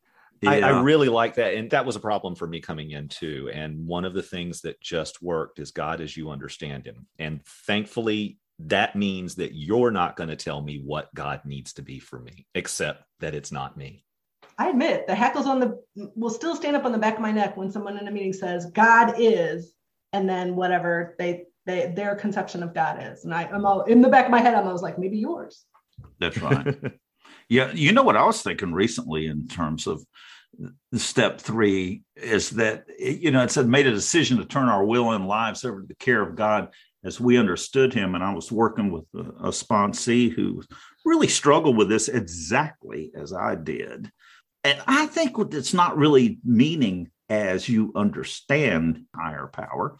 yeah. 0.42 0.52
I, 0.52 0.60
I, 0.60 0.82
really 0.82 1.10
like 1.10 1.36
that. 1.36 1.56
And 1.56 1.70
that 1.72 1.86
was 1.86 1.96
a 1.96 2.00
problem 2.00 2.36
for 2.36 2.46
me 2.46 2.60
coming 2.60 2.92
in 2.92 3.08
too. 3.08 3.50
And 3.54 3.88
one 3.88 4.06
of 4.06 4.14
the 4.14 4.22
things 4.22 4.62
that 4.62 4.80
just 4.82 5.22
worked 5.22 5.60
is 5.60 5.72
God 5.72 6.02
as 6.02 6.16
you 6.16 6.30
understand 6.30 6.86
him. 6.86 7.08
And 7.18 7.44
thankfully, 7.46 8.38
that 8.60 8.96
means 8.96 9.36
that 9.36 9.54
you're 9.54 9.92
not 9.92 10.16
going 10.16 10.30
to 10.30 10.36
tell 10.36 10.62
me 10.62 10.82
what 10.84 11.14
God 11.14 11.42
needs 11.46 11.74
to 11.74 11.82
be 11.82 12.00
for 12.00 12.20
me, 12.20 12.48
except 12.56 13.04
that 13.20 13.36
it's 13.36 13.52
not 13.52 13.78
me. 13.78 14.04
I 14.58 14.70
admit 14.70 15.08
the 15.08 15.16
hackles 15.16 15.48
on 15.48 15.60
the 15.60 15.82
will 16.16 16.30
still 16.30 16.56
stand 16.56 16.78
up 16.78 16.86
on 16.86 16.94
the 16.94 16.98
back 16.98 17.16
of 17.16 17.22
my 17.22 17.32
neck 17.32 17.58
when 17.58 17.72
someone 17.72 17.98
in 17.98 18.08
a 18.08 18.12
meeting 18.12 18.32
says 18.32 18.68
God 18.68 19.16
is, 19.18 19.74
and 20.14 20.30
then 20.30 20.56
whatever 20.56 21.16
they, 21.20 21.46
they 21.66 21.92
their 21.94 22.16
conception 22.16 22.64
of 22.64 22.74
God 22.74 23.04
is. 23.04 23.26
And 23.26 23.34
I, 23.34 23.44
I'm 23.44 23.66
all 23.66 23.82
in 23.84 24.02
the 24.02 24.08
back 24.08 24.26
of 24.26 24.32
my 24.32 24.40
head, 24.40 24.54
I'm 24.54 24.66
always 24.66 24.82
like, 24.82 24.98
maybe 24.98 25.18
yours. 25.18 25.66
That's 26.20 26.38
right. 26.38 26.76
yeah. 27.50 27.74
You 27.74 27.92
know 27.92 28.04
what 28.04 28.16
I 28.16 28.24
was 28.26 28.42
thinking 28.42 28.72
recently 28.72 29.28
in 29.28 29.48
terms 29.48 29.88
of 29.88 30.06
step 30.94 31.42
three 31.42 32.04
is 32.16 32.52
that 32.52 32.86
you 32.98 33.30
know 33.30 33.44
it 33.44 33.52
said 33.52 33.68
made 33.68 33.88
a 33.88 33.92
decision 33.92 34.38
to 34.38 34.46
turn 34.46 34.70
our 34.70 34.86
will 34.86 35.12
and 35.12 35.28
lives 35.28 35.66
over 35.66 35.82
to 35.82 35.88
the 35.88 35.96
care 35.96 36.22
of 36.22 36.38
God 36.38 36.70
as 37.06 37.20
we 37.20 37.38
understood 37.38 37.94
him. 37.94 38.16
And 38.16 38.24
I 38.24 38.34
was 38.34 38.52
working 38.52 38.92
with 38.92 39.06
a, 39.16 39.48
a 39.48 39.52
sponsee 39.52 40.32
who 40.32 40.64
really 41.06 41.28
struggled 41.28 41.78
with 41.78 41.88
this 41.88 42.10
exactly 42.10 43.12
as 43.16 43.32
I 43.32 43.56
did. 43.56 44.12
And 44.64 44.82
I 44.88 45.06
think 45.06 45.38
it's 45.54 45.74
not 45.74 45.98
really 45.98 46.40
meaning 46.44 47.12
as 47.30 47.70
you 47.70 47.92
understand 47.96 49.06
higher 49.16 49.48
power, 49.48 49.98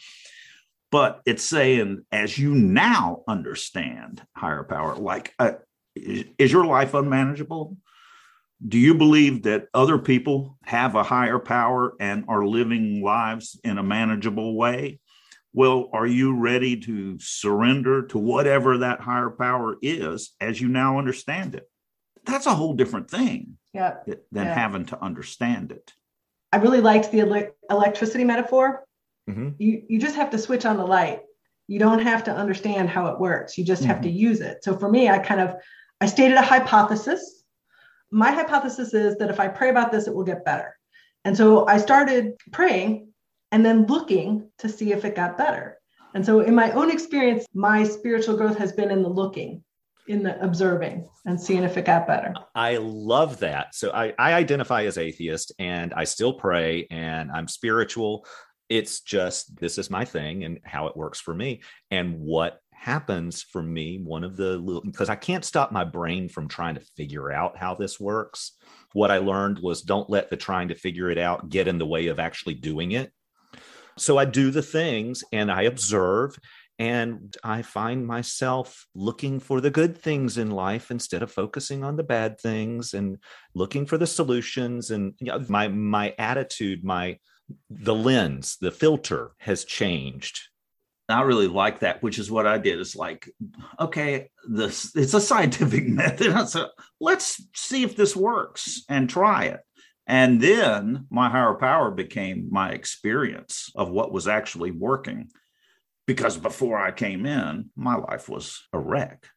but 0.92 1.22
it's 1.26 1.44
saying 1.44 2.04
as 2.12 2.38
you 2.38 2.56
now 2.56 3.24
understand 3.28 4.26
higher 4.36 4.64
power, 4.64 4.96
like, 4.96 5.34
uh, 5.38 5.54
is, 5.96 6.26
is 6.38 6.52
your 6.52 6.66
life 6.66 6.94
unmanageable? 6.96 7.78
Do 8.68 8.80
you 8.80 8.96
believe 8.96 9.44
that 9.44 9.68
other 9.74 10.00
people 10.00 10.58
have 10.64 10.96
a 10.96 11.04
higher 11.04 11.40
power 11.40 11.94
and 12.00 12.26
are 12.28 12.46
living 12.46 13.04
lives 13.04 13.60
in 13.64 13.78
a 13.78 13.84
manageable 13.84 14.56
way? 14.56 15.00
Well, 15.56 15.90
are 15.94 16.06
you 16.06 16.38
ready 16.38 16.76
to 16.82 17.18
surrender 17.18 18.06
to 18.08 18.18
whatever 18.18 18.80
that 18.80 19.00
higher 19.00 19.30
power 19.30 19.78
is 19.82 20.34
as 20.42 20.60
you 20.60 20.68
now 20.68 21.00
understand 21.00 21.56
it? 21.56 21.72
That's 22.26 22.46
a 22.46 22.54
whole 22.54 22.74
different 22.74 23.10
thing 23.10 23.58
yeah. 23.74 23.96
than 24.06 24.48
yeah. 24.48 24.54
having 24.54 24.86
to 24.88 25.02
understand 25.02 25.72
it. 25.72 25.94
I 26.52 26.58
really 26.58 26.82
liked 26.82 27.10
the 27.10 27.22
ele- 27.22 27.56
electricity 27.72 28.26
metaphor. 28.26 28.84
Mm-hmm. 29.30 29.52
You, 29.58 29.84
you 29.88 29.98
just 29.98 30.18
have 30.18 30.30
to 30.32 30.38
switch 30.38 30.66
on 30.66 30.76
the 30.76 30.86
light. 30.86 31.22
You 31.68 31.80
don't 31.80 32.00
have 32.00 32.26
to 32.26 32.36
understand 32.36 32.90
how 32.90 33.08
it 33.08 33.20
works. 33.22 33.58
You 33.58 33.64
just 33.64 33.84
mm-hmm. 33.84 33.92
have 33.92 34.02
to 34.02 34.10
use 34.10 34.42
it. 34.42 34.62
So 34.62 34.78
for 34.78 34.92
me, 34.92 35.08
I 35.08 35.20
kind 35.20 35.40
of 35.40 35.56
I 36.02 36.08
stated 36.08 36.38
a 36.38 36.42
hypothesis. 36.42 37.44
My 38.12 38.32
hypothesis 38.32 38.94
is 38.94 39.16
that 39.20 39.30
if 39.30 39.40
I 39.40 39.48
pray 39.48 39.70
about 39.70 39.94
this, 39.94 40.08
it 40.08 40.14
will 40.14 40.26
get 40.26 40.44
better. 40.44 40.76
And 41.24 41.38
so 41.38 41.66
I 41.66 41.78
started 41.78 42.34
praying 42.52 43.14
and 43.56 43.66
then 43.66 43.86
looking 43.86 44.50
to 44.58 44.68
see 44.68 44.92
if 44.92 45.06
it 45.06 45.16
got 45.16 45.38
better. 45.38 45.80
And 46.14 46.26
so, 46.26 46.42
in 46.42 46.54
my 46.54 46.72
own 46.72 46.92
experience, 46.92 47.46
my 47.54 47.86
spiritual 47.86 48.36
growth 48.36 48.58
has 48.58 48.74
been 48.74 48.92
in 48.92 49.02
the 49.02 49.08
looking, 49.08 49.64
in 50.10 50.24
the 50.24 50.38
observing, 50.44 51.08
and 51.26 51.40
seeing 51.40 51.64
if 51.64 51.78
it 51.78 51.86
got 51.86 52.06
better. 52.06 52.34
I 52.54 52.76
love 52.76 53.40
that. 53.40 53.74
So, 53.74 53.92
I, 53.94 54.14
I 54.20 54.34
identify 54.34 54.84
as 54.84 54.98
atheist 54.98 55.54
and 55.58 55.94
I 55.94 56.04
still 56.04 56.34
pray 56.34 56.86
and 56.92 57.32
I'm 57.32 57.48
spiritual. 57.48 58.26
It's 58.68 59.00
just 59.00 59.58
this 59.58 59.78
is 59.78 59.90
my 59.90 60.04
thing 60.04 60.44
and 60.44 60.60
how 60.66 60.88
it 60.88 60.98
works 60.98 61.22
for 61.22 61.34
me. 61.34 61.62
And 61.92 62.20
what 62.20 62.60
happens 62.74 63.42
for 63.42 63.64
me, 63.64 64.02
one 64.04 64.26
of 64.26 64.36
the 64.36 64.58
little, 64.58 64.82
because 64.82 65.08
I 65.08 65.16
can't 65.16 65.46
stop 65.46 65.72
my 65.72 65.86
brain 65.86 66.28
from 66.28 66.50
trying 66.50 66.76
to 66.76 66.86
figure 66.98 67.32
out 67.32 67.58
how 67.58 67.74
this 67.74 68.02
works. 68.02 68.52
What 68.92 69.12
I 69.12 69.20
learned 69.20 69.60
was 69.60 69.82
don't 69.82 70.10
let 70.10 70.30
the 70.30 70.36
trying 70.36 70.68
to 70.68 70.76
figure 70.76 71.10
it 71.10 71.18
out 71.18 71.48
get 71.48 71.70
in 71.70 71.78
the 71.78 71.86
way 71.86 72.08
of 72.08 72.20
actually 72.20 72.56
doing 72.56 72.92
it. 72.92 73.14
So 73.98 74.18
I 74.18 74.26
do 74.26 74.52
the 74.52 74.62
things 74.62 75.24
and 75.32 75.52
I 75.52 75.64
observe 75.64 76.38
and 76.78 77.36
I 77.44 77.62
find 77.62 78.06
myself 78.06 78.86
looking 78.94 79.40
for 79.40 79.62
the 79.62 79.70
good 79.70 79.98
things 79.98 80.38
in 80.38 80.52
life 80.52 80.92
instead 80.92 81.24
of 81.24 81.32
focusing 81.32 81.84
on 81.84 81.96
the 81.96 82.04
bad 82.04 82.40
things 82.40 82.94
and 82.94 83.18
looking 83.54 83.86
for 83.86 83.98
the 83.98 84.08
solutions. 84.08 84.92
And 84.92 85.14
you 85.20 85.28
know, 85.28 85.44
my 85.48 85.70
my 85.70 86.14
attitude, 86.18 86.84
my 86.84 87.20
the 87.70 87.96
lens, 87.96 88.58
the 88.60 88.72
filter 88.72 89.32
has 89.38 89.64
changed. 89.64 90.50
I 91.08 91.22
really 91.22 91.48
like 91.48 91.80
that, 91.80 92.02
which 92.02 92.18
is 92.18 92.32
what 92.32 92.48
I 92.48 92.58
did. 92.58 92.80
It's 92.80 92.96
like, 92.96 93.30
okay, 93.80 94.32
this 94.50 94.94
it's 94.96 95.14
a 95.14 95.22
scientific 95.22 95.88
method. 95.88 96.50
Said, 96.50 96.68
let's 97.00 97.42
see 97.54 97.84
if 97.84 97.96
this 97.96 98.16
works 98.16 98.84
and 98.90 99.10
try 99.10 99.46
it. 99.46 99.60
And 100.08 100.40
then 100.40 101.08
my 101.10 101.30
higher 101.30 101.56
power 101.56 101.90
became 101.92 102.48
my 102.52 102.72
experience 102.72 103.72
of 103.76 103.90
what 103.90 104.12
was 104.12 104.28
actually 104.28 104.72
working 104.72 105.30
because 106.06 106.38
before 106.38 106.80
I 106.80 106.92
came 106.92 107.26
in, 107.26 107.72
my 107.76 107.96
life 107.96 108.30
was 108.30 108.68
a 108.72 108.80
wreck. 108.80 109.28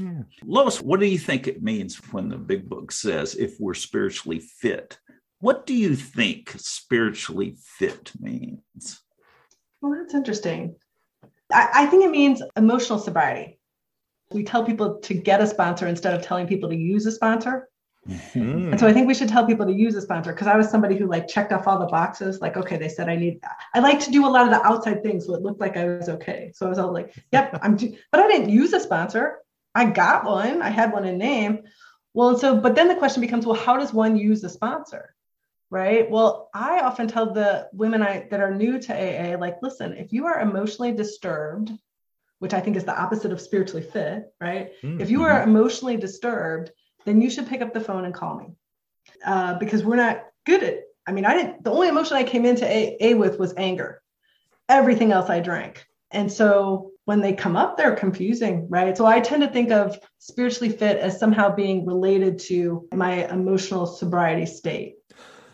Yeah. 0.00 0.22
Lois, 0.44 0.80
what 0.80 1.00
do 1.00 1.06
you 1.06 1.18
think 1.18 1.46
it 1.46 1.62
means 1.62 1.96
when 2.12 2.28
the 2.28 2.36
big 2.36 2.68
book 2.68 2.92
says 2.92 3.34
if 3.34 3.56
we're 3.58 3.74
spiritually 3.74 4.40
fit? 4.40 4.98
What 5.40 5.66
do 5.66 5.74
you 5.74 5.96
think 5.96 6.54
spiritually 6.56 7.56
fit 7.58 8.12
means? 8.20 9.00
Well, 9.80 9.98
that's 9.98 10.14
interesting. 10.14 10.76
I, 11.50 11.68
I 11.74 11.86
think 11.86 12.04
it 12.04 12.10
means 12.10 12.42
emotional 12.56 12.98
sobriety. 12.98 13.58
We 14.30 14.44
tell 14.44 14.64
people 14.64 15.00
to 15.00 15.14
get 15.14 15.40
a 15.40 15.46
sponsor 15.46 15.86
instead 15.86 16.14
of 16.14 16.22
telling 16.22 16.46
people 16.46 16.70
to 16.70 16.76
use 16.76 17.06
a 17.06 17.12
sponsor. 17.12 17.68
Mm-hmm. 18.08 18.72
And 18.72 18.80
so 18.80 18.88
I 18.88 18.92
think 18.92 19.06
we 19.06 19.14
should 19.14 19.28
tell 19.28 19.46
people 19.46 19.64
to 19.66 19.72
use 19.72 19.94
a 19.94 20.02
sponsor 20.02 20.32
because 20.32 20.48
I 20.48 20.56
was 20.56 20.68
somebody 20.68 20.96
who 20.96 21.06
like 21.06 21.28
checked 21.28 21.52
off 21.52 21.68
all 21.68 21.78
the 21.78 21.86
boxes. 21.86 22.40
Like, 22.40 22.56
okay, 22.56 22.76
they 22.76 22.88
said 22.88 23.08
I 23.08 23.16
need. 23.16 23.40
I 23.74 23.78
like 23.78 24.00
to 24.00 24.10
do 24.10 24.26
a 24.26 24.28
lot 24.28 24.44
of 24.44 24.50
the 24.50 24.66
outside 24.66 25.02
things, 25.02 25.26
so 25.26 25.34
it 25.34 25.42
looked 25.42 25.60
like 25.60 25.76
I 25.76 25.84
was 25.84 26.08
okay. 26.08 26.50
So 26.54 26.66
I 26.66 26.68
was 26.68 26.78
all 26.78 26.92
like, 26.92 27.14
"Yep, 27.30 27.60
I'm." 27.62 27.76
Do-. 27.76 27.96
But 28.10 28.20
I 28.20 28.28
didn't 28.28 28.50
use 28.50 28.72
a 28.72 28.80
sponsor. 28.80 29.38
I 29.74 29.86
got 29.86 30.24
one. 30.24 30.62
I 30.62 30.70
had 30.70 30.92
one 30.92 31.04
in 31.04 31.18
name. 31.18 31.62
Well, 32.14 32.30
and 32.30 32.38
so, 32.38 32.58
but 32.58 32.74
then 32.74 32.88
the 32.88 32.94
question 32.94 33.20
becomes, 33.20 33.46
well, 33.46 33.56
how 33.56 33.78
does 33.78 33.92
one 33.92 34.16
use 34.16 34.44
a 34.44 34.50
sponsor? 34.50 35.14
Right. 35.70 36.10
Well, 36.10 36.50
I 36.52 36.80
often 36.80 37.08
tell 37.08 37.32
the 37.32 37.68
women 37.72 38.02
I 38.02 38.26
that 38.30 38.40
are 38.40 38.54
new 38.54 38.78
to 38.78 38.92
AA, 38.92 39.38
like, 39.38 39.56
listen, 39.62 39.94
if 39.94 40.12
you 40.12 40.26
are 40.26 40.40
emotionally 40.40 40.92
disturbed, 40.92 41.72
which 42.40 42.52
I 42.52 42.60
think 42.60 42.76
is 42.76 42.84
the 42.84 43.00
opposite 43.00 43.32
of 43.32 43.40
spiritually 43.40 43.82
fit, 43.82 44.30
right? 44.38 44.72
Mm-hmm. 44.82 45.00
If 45.00 45.08
you 45.08 45.22
are 45.22 45.42
emotionally 45.42 45.96
disturbed 45.96 46.72
then 47.04 47.20
you 47.20 47.30
should 47.30 47.48
pick 47.48 47.62
up 47.62 47.74
the 47.74 47.80
phone 47.80 48.04
and 48.04 48.14
call 48.14 48.36
me. 48.36 48.46
Uh, 49.24 49.58
because 49.58 49.84
we're 49.84 49.96
not 49.96 50.22
good 50.46 50.62
at 50.62 50.80
i 51.06 51.12
mean 51.12 51.24
i 51.24 51.34
didn't 51.34 51.64
the 51.64 51.70
only 51.70 51.88
emotion 51.88 52.16
i 52.16 52.22
came 52.22 52.44
into 52.44 52.64
a, 52.66 53.14
with 53.14 53.38
was 53.38 53.54
anger. 53.56 54.00
Everything 54.68 55.12
else 55.12 55.28
i 55.28 55.40
drank. 55.40 55.84
And 56.10 56.30
so 56.30 56.92
when 57.04 57.20
they 57.20 57.32
come 57.32 57.56
up 57.56 57.76
they're 57.76 57.96
confusing 57.96 58.68
right? 58.68 58.96
So 58.96 59.06
i 59.06 59.20
tend 59.20 59.42
to 59.42 59.48
think 59.48 59.70
of 59.70 59.98
spiritually 60.18 60.72
fit 60.72 60.98
as 60.98 61.18
somehow 61.18 61.54
being 61.54 61.84
related 61.86 62.38
to 62.40 62.88
my 62.94 63.28
emotional 63.28 63.86
sobriety 63.86 64.46
state. 64.46 64.96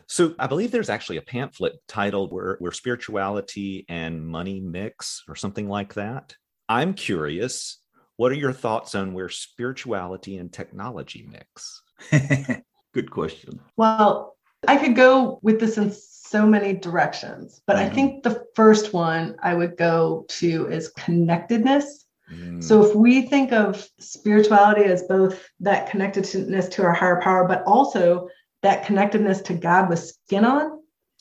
So 0.07 0.35
I 0.39 0.47
believe 0.47 0.71
there's 0.71 0.89
actually 0.89 1.19
a 1.19 1.23
pamphlet 1.23 1.75
titled 1.87 2.33
where, 2.33 2.57
where 2.61 2.73
spirituality 2.73 3.85
and 3.91 4.27
money 4.27 4.59
mix 4.59 5.23
or 5.29 5.37
something 5.37 5.69
like 5.69 5.95
that. 5.95 6.35
I'm 6.69 6.95
curious 6.95 7.79
what 8.19 8.33
are 8.33 8.37
your 8.37 8.53
thoughts 8.53 8.97
on 8.97 9.15
where 9.15 9.29
spirituality 9.29 10.37
and 10.39 10.53
technology 10.53 11.27
mix? 11.31 11.83
Good 12.93 13.11
question. 13.13 13.61
Well, 13.77 14.37
I 14.67 14.77
could 14.77 14.97
go 14.97 15.39
with 15.43 15.61
this 15.61 15.79
in 15.79 15.93
so 15.93 16.45
many 16.45 16.73
directions, 16.73 17.63
but 17.65 17.77
mm-hmm. 17.77 17.87
I 17.87 17.95
think 17.95 18.23
the 18.25 18.45
first 18.57 18.93
one 18.93 19.37
I 19.41 19.55
would 19.55 19.77
go 19.77 20.27
to 20.31 20.67
is 20.67 20.89
connectedness. 20.99 22.07
Mm. 22.33 22.63
So 22.63 22.85
if 22.85 22.95
we 22.97 23.23
think 23.23 23.53
of 23.53 23.89
spirituality 24.01 24.83
as 24.83 25.05
both 25.05 25.49
that 25.61 25.89
connectedness 25.89 26.69
to 26.71 26.83
our 26.83 26.93
higher 26.93 27.21
power, 27.23 27.47
but 27.47 27.63
also 27.67 28.29
that 28.63 28.85
connectedness 28.85 29.43
to 29.43 29.55
God 29.55 29.89
with 29.89 30.01
skin 30.01 30.45
on, 30.45 30.78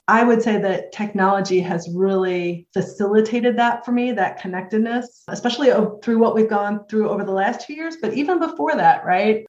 I 0.09 0.23
would 0.23 0.41
say 0.41 0.57
that 0.59 0.93
technology 0.93 1.59
has 1.59 1.89
really 1.93 2.65
facilitated 2.73 3.57
that 3.57 3.83
for 3.83 3.91
me, 3.91 4.13
that 4.13 4.39
connectedness, 4.39 5.23
especially 5.27 5.69
through 6.01 6.19
what 6.19 6.33
we've 6.33 6.49
gone 6.49 6.85
through 6.87 7.09
over 7.09 7.25
the 7.25 7.33
last 7.33 7.67
two 7.67 7.73
years, 7.73 7.97
but 8.01 8.13
even 8.13 8.39
before 8.39 8.75
that, 8.75 9.05
right? 9.05 9.45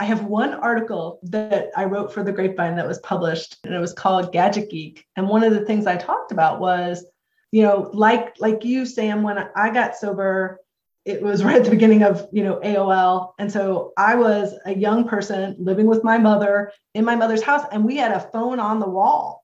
I 0.00 0.04
have 0.04 0.24
one 0.24 0.54
article 0.54 1.20
that 1.24 1.70
I 1.76 1.84
wrote 1.84 2.12
for 2.12 2.24
the 2.24 2.32
Grapevine 2.32 2.74
that 2.76 2.88
was 2.88 2.98
published, 3.00 3.58
and 3.62 3.72
it 3.72 3.78
was 3.78 3.92
called 3.92 4.32
Gadget 4.32 4.70
Geek. 4.70 5.06
And 5.14 5.28
one 5.28 5.44
of 5.44 5.52
the 5.52 5.64
things 5.64 5.86
I 5.86 5.96
talked 5.96 6.32
about 6.32 6.58
was, 6.58 7.04
you 7.52 7.62
know, 7.62 7.88
like 7.92 8.34
like 8.40 8.64
you, 8.64 8.84
Sam, 8.86 9.22
when 9.22 9.38
I 9.54 9.70
got 9.70 9.94
sober, 9.94 10.58
it 11.04 11.22
was 11.22 11.44
right 11.44 11.56
at 11.56 11.64
the 11.64 11.70
beginning 11.70 12.02
of 12.02 12.26
you 12.32 12.42
know 12.42 12.58
AOL, 12.64 13.34
and 13.38 13.52
so 13.52 13.92
I 13.96 14.16
was 14.16 14.54
a 14.64 14.74
young 14.74 15.06
person 15.06 15.54
living 15.60 15.86
with 15.86 16.02
my 16.02 16.18
mother 16.18 16.72
in 16.94 17.04
my 17.04 17.14
mother's 17.14 17.42
house, 17.42 17.64
and 17.70 17.84
we 17.84 17.96
had 17.96 18.10
a 18.10 18.28
phone 18.32 18.58
on 18.58 18.80
the 18.80 18.88
wall 18.88 19.41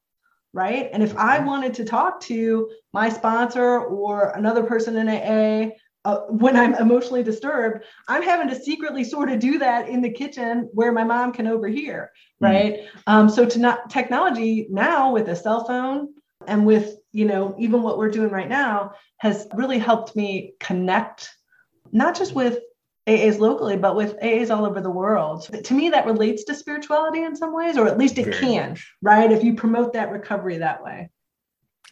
right? 0.53 0.89
And 0.93 1.03
if 1.03 1.17
I 1.17 1.39
wanted 1.39 1.75
to 1.75 1.85
talk 1.85 2.21
to 2.23 2.71
my 2.93 3.09
sponsor 3.09 3.81
or 3.81 4.31
another 4.31 4.65
person 4.65 4.97
in 4.97 5.09
AA 5.09 5.71
uh, 6.05 6.21
when 6.29 6.57
I'm 6.57 6.75
emotionally 6.75 7.23
disturbed, 7.23 7.85
I'm 8.07 8.23
having 8.23 8.49
to 8.49 8.55
secretly 8.55 9.05
sort 9.05 9.31
of 9.31 9.41
do 9.41 9.59
that 9.59 9.89
in 9.89 10.01
the 10.01 10.11
kitchen 10.11 10.71
where 10.73 10.93
my 10.93 11.05
mom 11.05 11.33
can 11.33 11.47
overhear, 11.47 12.13
hmm. 12.39 12.45
right? 12.45 12.75
Mm-hmm. 12.75 12.99
Um, 13.07 13.29
so 13.29 13.45
to 13.45 13.59
not 13.59 13.91
technology 13.91 14.67
now 14.71 15.13
with 15.13 15.29
a 15.29 15.37
cell 15.37 15.65
phone 15.65 16.15
and 16.47 16.65
with 16.65 16.97
you 17.13 17.25
know 17.25 17.55
even 17.59 17.83
what 17.83 17.99
we're 17.99 18.11
doing 18.11 18.31
right 18.31 18.49
now 18.49 18.93
has 19.19 19.47
really 19.55 19.79
helped 19.79 20.15
me 20.15 20.55
connect 20.61 21.31
not 21.93 22.17
just 22.17 22.35
with 22.35 22.59
AAs 23.09 23.39
locally, 23.39 23.77
but 23.77 23.97
with 23.97 24.21
AAs 24.21 24.51
all 24.55 24.67
over 24.67 24.81
the 24.81 24.91
world. 24.91 25.49
To 25.65 25.75
me, 25.75 25.89
that 25.91 26.07
relates 26.07 26.45
to 26.45 26.55
spirituality 26.55 27.23
in 27.23 27.35
some 27.35 27.55
ways, 27.55 27.79
or 27.79 27.87
at 27.87 27.99
least 27.99 28.19
it 28.19 28.27
Very 28.27 28.39
can, 28.39 28.71
much. 28.71 28.95
right? 29.03 29.33
If 29.33 29.43
you 29.43 29.55
promote 29.55 29.95
that 29.95 30.13
recovery 30.13 30.59
that 30.59 30.83
way. 30.83 31.11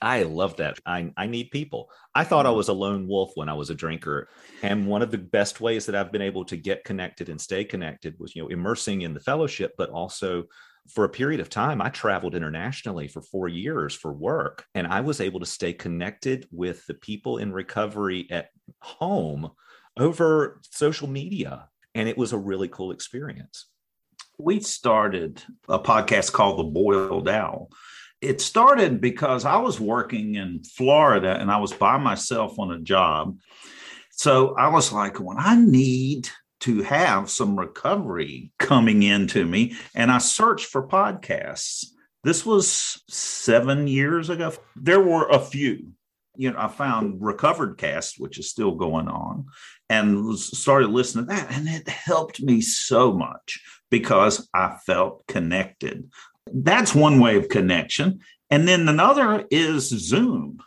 I 0.02 0.25
love 0.25 0.56
that. 0.58 0.78
I, 0.85 1.11
I 1.16 1.26
need 1.26 1.50
people. 1.50 1.90
I 2.14 2.25
thought 2.25 2.44
I 2.44 2.50
mm-hmm. 2.50 2.58
was 2.58 2.68
a 2.68 2.75
lone 2.75 3.08
wolf 3.08 3.30
when 3.35 3.49
I 3.49 3.54
was 3.54 3.70
a 3.70 3.75
drinker. 3.75 4.28
And 4.62 4.87
one 4.87 5.00
of 5.00 5.11
the 5.11 5.18
best 5.18 5.61
ways 5.61 5.87
that 5.87 5.94
I've 5.94 6.12
been 6.12 6.20
able 6.20 6.44
to 6.46 6.56
get 6.56 6.85
connected 6.85 7.30
and 7.30 7.40
stay 7.40 7.64
connected 7.64 8.14
was, 8.18 8.37
you 8.37 8.42
know, 8.42 8.49
immersing 8.49 9.02
in 9.02 9.14
the 9.14 9.20
fellowship, 9.20 9.73
but 9.78 9.88
also 9.88 10.44
for 10.88 11.04
a 11.04 11.08
period 11.08 11.40
of 11.40 11.49
time, 11.49 11.80
I 11.80 11.88
traveled 11.88 12.35
internationally 12.35 13.08
for 13.08 13.23
four 13.23 13.49
years 13.49 13.94
for 13.94 14.12
work. 14.12 14.66
And 14.75 14.87
I 14.87 15.00
was 15.00 15.20
able 15.20 15.40
to 15.40 15.46
stay 15.46 15.73
connected 15.73 16.46
with 16.52 16.87
the 16.87 16.94
people 16.94 17.38
in 17.38 17.52
recovery 17.52 18.28
at 18.30 18.50
home 18.80 19.50
over 19.96 20.60
social 20.70 21.08
media. 21.08 21.68
And 21.94 22.08
it 22.08 22.18
was 22.18 22.32
a 22.32 22.38
really 22.38 22.68
cool 22.68 22.90
experience. 22.90 23.66
We 24.38 24.60
started 24.60 25.42
a 25.68 25.78
podcast 25.78 26.32
called 26.32 26.58
The 26.58 26.64
Boiled 26.64 27.28
Owl. 27.28 27.70
It 28.20 28.40
started 28.40 29.00
because 29.00 29.44
I 29.44 29.56
was 29.56 29.80
working 29.80 30.34
in 30.34 30.62
Florida 30.62 31.38
and 31.38 31.50
I 31.50 31.58
was 31.58 31.72
by 31.72 31.96
myself 31.96 32.58
on 32.58 32.70
a 32.70 32.80
job. 32.80 33.38
So 34.10 34.54
I 34.56 34.68
was 34.68 34.92
like, 34.92 35.20
when 35.20 35.38
I 35.38 35.56
need 35.56 36.28
to 36.60 36.82
have 36.82 37.30
some 37.30 37.58
recovery 37.58 38.50
coming 38.58 39.02
into 39.02 39.44
me, 39.44 39.76
and 39.94 40.10
I 40.10 40.18
searched 40.18 40.66
for 40.66 40.88
podcasts. 40.88 41.84
This 42.24 42.44
was 42.44 43.02
seven 43.08 43.86
years 43.86 44.30
ago. 44.30 44.52
There 44.74 45.00
were 45.00 45.28
a 45.28 45.38
few 45.38 45.92
you 46.36 46.52
know, 46.52 46.58
I 46.58 46.68
found 46.68 47.20
Recovered 47.20 47.78
Cast, 47.78 48.20
which 48.20 48.38
is 48.38 48.50
still 48.50 48.74
going 48.74 49.08
on, 49.08 49.46
and 49.88 50.38
started 50.38 50.90
listening 50.90 51.26
to 51.26 51.34
that. 51.34 51.52
And 51.52 51.68
it 51.68 51.88
helped 51.88 52.40
me 52.42 52.60
so 52.60 53.12
much 53.12 53.60
because 53.90 54.48
I 54.54 54.76
felt 54.84 55.26
connected. 55.26 56.10
That's 56.52 56.94
one 56.94 57.20
way 57.20 57.36
of 57.36 57.48
connection. 57.48 58.20
And 58.50 58.66
then 58.66 58.88
another 58.88 59.44
is 59.50 59.88
Zoom, 59.88 60.58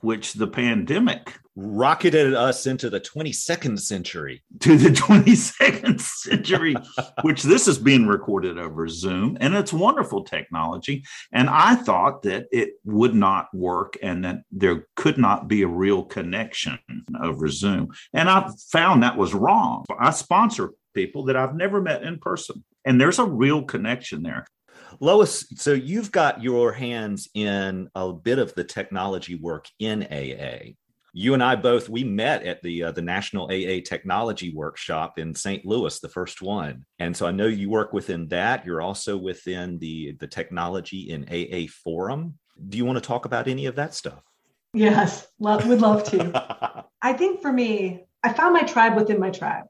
which 0.00 0.34
the 0.34 0.46
pandemic 0.46 1.38
rocketed 1.56 2.34
us 2.34 2.66
into 2.66 2.90
the 2.90 3.00
22nd 3.00 3.80
century. 3.80 4.42
To 4.60 4.76
the 4.76 4.90
22nd 4.90 6.00
century, 6.00 6.76
which 7.22 7.42
this 7.42 7.66
is 7.66 7.78
being 7.78 8.06
recorded 8.06 8.58
over 8.58 8.86
Zoom. 8.88 9.38
And 9.40 9.54
it's 9.54 9.72
wonderful 9.72 10.24
technology. 10.24 11.04
And 11.32 11.48
I 11.48 11.74
thought 11.74 12.22
that 12.22 12.46
it 12.52 12.74
would 12.84 13.14
not 13.14 13.48
work 13.54 13.96
and 14.02 14.24
that 14.24 14.42
there 14.52 14.86
could 14.96 15.16
not 15.16 15.48
be 15.48 15.62
a 15.62 15.68
real 15.68 16.04
connection 16.04 16.78
over 17.20 17.48
Zoom. 17.48 17.88
And 18.12 18.28
I 18.28 18.50
found 18.70 19.02
that 19.02 19.16
was 19.16 19.34
wrong. 19.34 19.84
I 19.98 20.10
sponsor 20.10 20.72
people 20.94 21.24
that 21.24 21.36
I've 21.36 21.54
never 21.54 21.80
met 21.80 22.02
in 22.02 22.18
person, 22.18 22.64
and 22.84 23.00
there's 23.00 23.18
a 23.18 23.24
real 23.24 23.62
connection 23.62 24.22
there. 24.22 24.46
Lois, 25.00 25.46
so 25.56 25.72
you've 25.72 26.10
got 26.10 26.42
your 26.42 26.72
hands 26.72 27.28
in 27.34 27.88
a 27.94 28.12
bit 28.12 28.38
of 28.38 28.54
the 28.54 28.64
technology 28.64 29.34
work 29.34 29.68
in 29.78 30.04
AA. 30.04 30.72
You 31.18 31.32
and 31.32 31.42
I 31.42 31.56
both 31.56 31.88
we 31.88 32.04
met 32.04 32.42
at 32.42 32.60
the 32.60 32.82
uh, 32.82 32.92
the 32.92 33.00
National 33.00 33.46
AA 33.46 33.80
Technology 33.82 34.52
Workshop 34.52 35.18
in 35.18 35.34
St. 35.34 35.64
Louis, 35.64 35.98
the 35.98 36.10
first 36.10 36.42
one, 36.42 36.84
and 36.98 37.16
so 37.16 37.26
I 37.26 37.30
know 37.30 37.46
you 37.46 37.70
work 37.70 37.94
within 37.94 38.28
that. 38.28 38.66
You're 38.66 38.82
also 38.82 39.16
within 39.16 39.78
the 39.78 40.12
the 40.20 40.26
Technology 40.26 41.08
in 41.08 41.24
AA 41.24 41.72
Forum. 41.82 42.38
Do 42.68 42.76
you 42.76 42.84
want 42.84 42.98
to 42.98 43.00
talk 43.00 43.24
about 43.24 43.48
any 43.48 43.64
of 43.64 43.76
that 43.76 43.94
stuff? 43.94 44.22
Yes, 44.74 45.26
love, 45.38 45.66
would 45.66 45.80
love 45.80 46.04
to. 46.10 46.84
I 47.00 47.14
think 47.14 47.40
for 47.40 47.50
me, 47.50 48.04
I 48.22 48.34
found 48.34 48.52
my 48.52 48.64
tribe 48.64 48.94
within 48.94 49.18
my 49.18 49.30
tribe. 49.30 49.64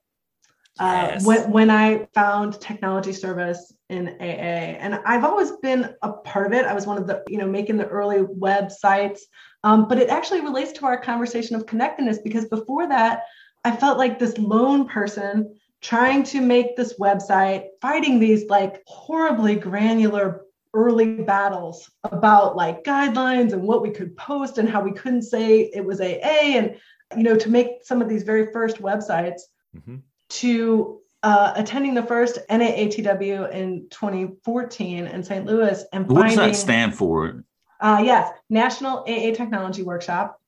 Uh, 0.79 1.19
when, 1.23 1.51
when 1.51 1.71
I 1.71 2.07
found 2.15 2.61
technology 2.61 3.13
service 3.13 3.73
in 3.89 4.09
AA, 4.21 4.77
and 4.83 4.95
I've 5.07 5.25
always 5.25 5.53
been 5.63 5.95
a 6.03 6.13
part 6.13 6.47
of 6.47 6.53
it. 6.53 6.67
I 6.67 6.75
was 6.75 6.87
one 6.87 6.99
of 6.99 7.07
the, 7.07 7.23
you 7.29 7.39
know, 7.39 7.47
making 7.47 7.79
the 7.79 7.87
early 7.87 8.19
websites, 8.19 9.21
um, 9.65 9.89
but 9.89 9.99
it 9.99 10.11
actually 10.11 10.43
relates 10.43 10.73
to 10.73 10.87
our 10.87 11.01
conversation 11.01 11.57
of 11.57 11.67
connectedness 11.67 12.19
because 12.19 12.45
before 12.47 12.89
that, 12.89 13.23
I 13.65 13.75
felt 13.75 13.99
like 13.99 14.19
this 14.19 14.37
lone 14.39 14.87
person 14.87 15.55
trying 15.81 16.25
to 16.25 16.41
make 16.41 16.77
this 16.77 16.99
website, 16.99 17.69
fighting 17.81 18.19
these 18.19 18.47
like 18.47 18.83
horribly 18.87 19.55
granular 19.57 20.43
early 20.75 21.23
battles 21.23 21.91
about 22.05 22.55
like 22.55 22.85
guidelines 22.85 23.53
and 23.53 23.63
what 23.63 23.83
we 23.83 23.91
could 23.91 24.15
post 24.17 24.59
and 24.59 24.69
how 24.69 24.83
we 24.83 24.93
couldn't 24.93 25.23
say 25.23 25.71
it 25.73 25.83
was 25.85 26.01
AA 26.01 26.59
and 26.59 26.77
you 27.17 27.23
know 27.23 27.35
to 27.37 27.49
make 27.49 27.69
some 27.83 28.03
of 28.03 28.11
these 28.11 28.25
very 28.25 28.53
first 28.53 28.83
websites 28.83 29.41
mm-hmm. 29.75 29.97
To 30.29 31.01
uh, 31.23 31.53
attending 31.57 31.95
the 31.95 32.03
first 32.03 32.39
NAATW 32.49 33.51
in 33.53 33.89
2014 33.91 35.07
in 35.07 35.23
St. 35.23 35.45
Louis 35.45 35.85
and 35.93 36.07
what 36.09 36.21
finding, 36.21 36.37
does 36.39 36.47
that 36.47 36.57
stand 36.57 36.95
for? 36.95 37.45
Uh, 37.81 38.03
yes, 38.05 38.31
National 38.49 38.99
AA 39.01 39.35
Technology 39.35 39.83
Workshop. 39.83 40.41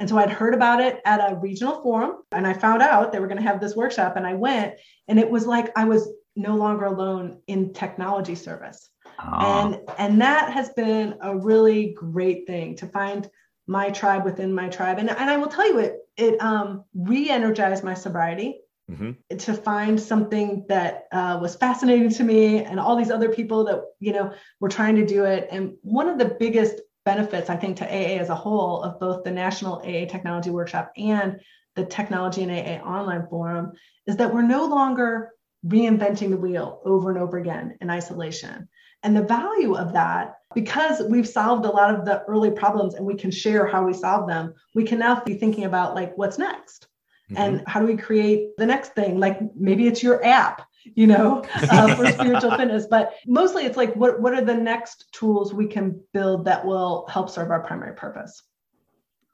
And 0.00 0.08
so 0.08 0.16
I'd 0.16 0.30
heard 0.30 0.54
about 0.54 0.80
it 0.80 1.00
at 1.04 1.20
a 1.20 1.36
regional 1.36 1.82
forum 1.82 2.22
and 2.32 2.46
I 2.46 2.52
found 2.52 2.82
out 2.82 3.12
they 3.12 3.18
were 3.18 3.26
going 3.26 3.38
to 3.38 3.48
have 3.48 3.60
this 3.60 3.74
workshop 3.74 4.16
and 4.16 4.26
I 4.26 4.34
went 4.34 4.74
and 5.08 5.18
it 5.18 5.28
was 5.28 5.46
like 5.46 5.76
I 5.76 5.84
was 5.84 6.08
no 6.36 6.56
longer 6.56 6.84
alone 6.84 7.40
in 7.48 7.72
technology 7.72 8.36
service. 8.36 8.90
Oh. 9.20 9.62
And 9.64 9.80
and 9.98 10.20
that 10.20 10.52
has 10.52 10.70
been 10.70 11.16
a 11.20 11.36
really 11.36 11.94
great 11.94 12.46
thing 12.46 12.76
to 12.76 12.86
find 12.86 13.28
my 13.66 13.90
tribe 13.90 14.24
within 14.24 14.54
my 14.54 14.68
tribe. 14.68 14.98
And, 14.98 15.10
and 15.10 15.30
I 15.30 15.36
will 15.36 15.48
tell 15.48 15.66
you 15.66 15.80
it 15.80 15.96
it 16.16 16.40
um, 16.40 16.84
re-energized 16.94 17.82
my 17.82 17.94
sobriety 17.94 18.60
mm-hmm. 18.90 19.36
to 19.36 19.54
find 19.54 20.00
something 20.00 20.64
that 20.68 21.06
uh, 21.12 21.38
was 21.40 21.56
fascinating 21.56 22.10
to 22.10 22.24
me 22.24 22.64
and 22.64 22.80
all 22.80 22.96
these 22.96 23.10
other 23.10 23.28
people 23.28 23.64
that 23.64 23.82
you 24.00 24.12
know 24.12 24.32
were 24.60 24.68
trying 24.68 24.96
to 24.96 25.06
do 25.06 25.24
it. 25.24 25.48
And 25.50 25.74
one 25.82 26.08
of 26.08 26.18
the 26.18 26.36
biggest 26.38 26.80
benefits 27.04 27.48
I 27.48 27.56
think 27.56 27.78
to 27.78 27.86
AA 27.86 28.20
as 28.20 28.28
a 28.28 28.34
whole 28.34 28.82
of 28.82 29.00
both 29.00 29.24
the 29.24 29.30
National 29.30 29.76
AA 29.76 30.04
Technology 30.06 30.50
Workshop 30.50 30.92
and 30.96 31.40
the 31.74 31.86
Technology 31.86 32.42
and 32.42 32.52
AA 32.52 32.84
online 32.84 33.26
forum 33.28 33.72
is 34.06 34.16
that 34.16 34.32
we're 34.32 34.42
no 34.42 34.66
longer 34.66 35.30
reinventing 35.66 36.30
the 36.30 36.36
wheel 36.36 36.80
over 36.84 37.10
and 37.10 37.18
over 37.18 37.38
again 37.38 37.76
in 37.80 37.90
isolation. 37.90 38.68
And 39.02 39.16
the 39.16 39.22
value 39.22 39.74
of 39.76 39.92
that, 39.92 40.34
because 40.54 41.02
we've 41.08 41.28
solved 41.28 41.64
a 41.64 41.70
lot 41.70 41.94
of 41.94 42.04
the 42.04 42.22
early 42.24 42.50
problems 42.50 42.94
and 42.94 43.06
we 43.06 43.14
can 43.14 43.30
share 43.30 43.66
how 43.66 43.86
we 43.86 43.92
solve 43.94 44.28
them, 44.28 44.54
we 44.74 44.84
can 44.84 44.98
now 44.98 45.22
be 45.24 45.34
thinking 45.34 45.64
about 45.64 45.94
like 45.94 46.16
what's 46.16 46.38
next. 46.38 46.88
Mm-hmm. 47.30 47.42
And 47.42 47.64
how 47.66 47.80
do 47.80 47.86
we 47.86 47.96
create 47.96 48.56
the 48.56 48.66
next 48.66 48.94
thing? 48.94 49.18
Like 49.20 49.38
maybe 49.54 49.86
it's 49.86 50.02
your 50.02 50.24
app, 50.24 50.66
you 50.84 51.06
know, 51.06 51.44
uh, 51.54 51.94
for 51.96 52.06
spiritual 52.06 52.56
fitness. 52.56 52.86
But 52.86 53.14
mostly 53.26 53.64
it's 53.64 53.76
like, 53.76 53.94
what, 53.94 54.20
what 54.20 54.32
are 54.34 54.44
the 54.44 54.54
next 54.54 55.12
tools 55.12 55.52
we 55.52 55.66
can 55.66 56.00
build 56.12 56.44
that 56.46 56.64
will 56.64 57.06
help 57.08 57.28
serve 57.30 57.50
our 57.50 57.60
primary 57.60 57.94
purpose? 57.94 58.42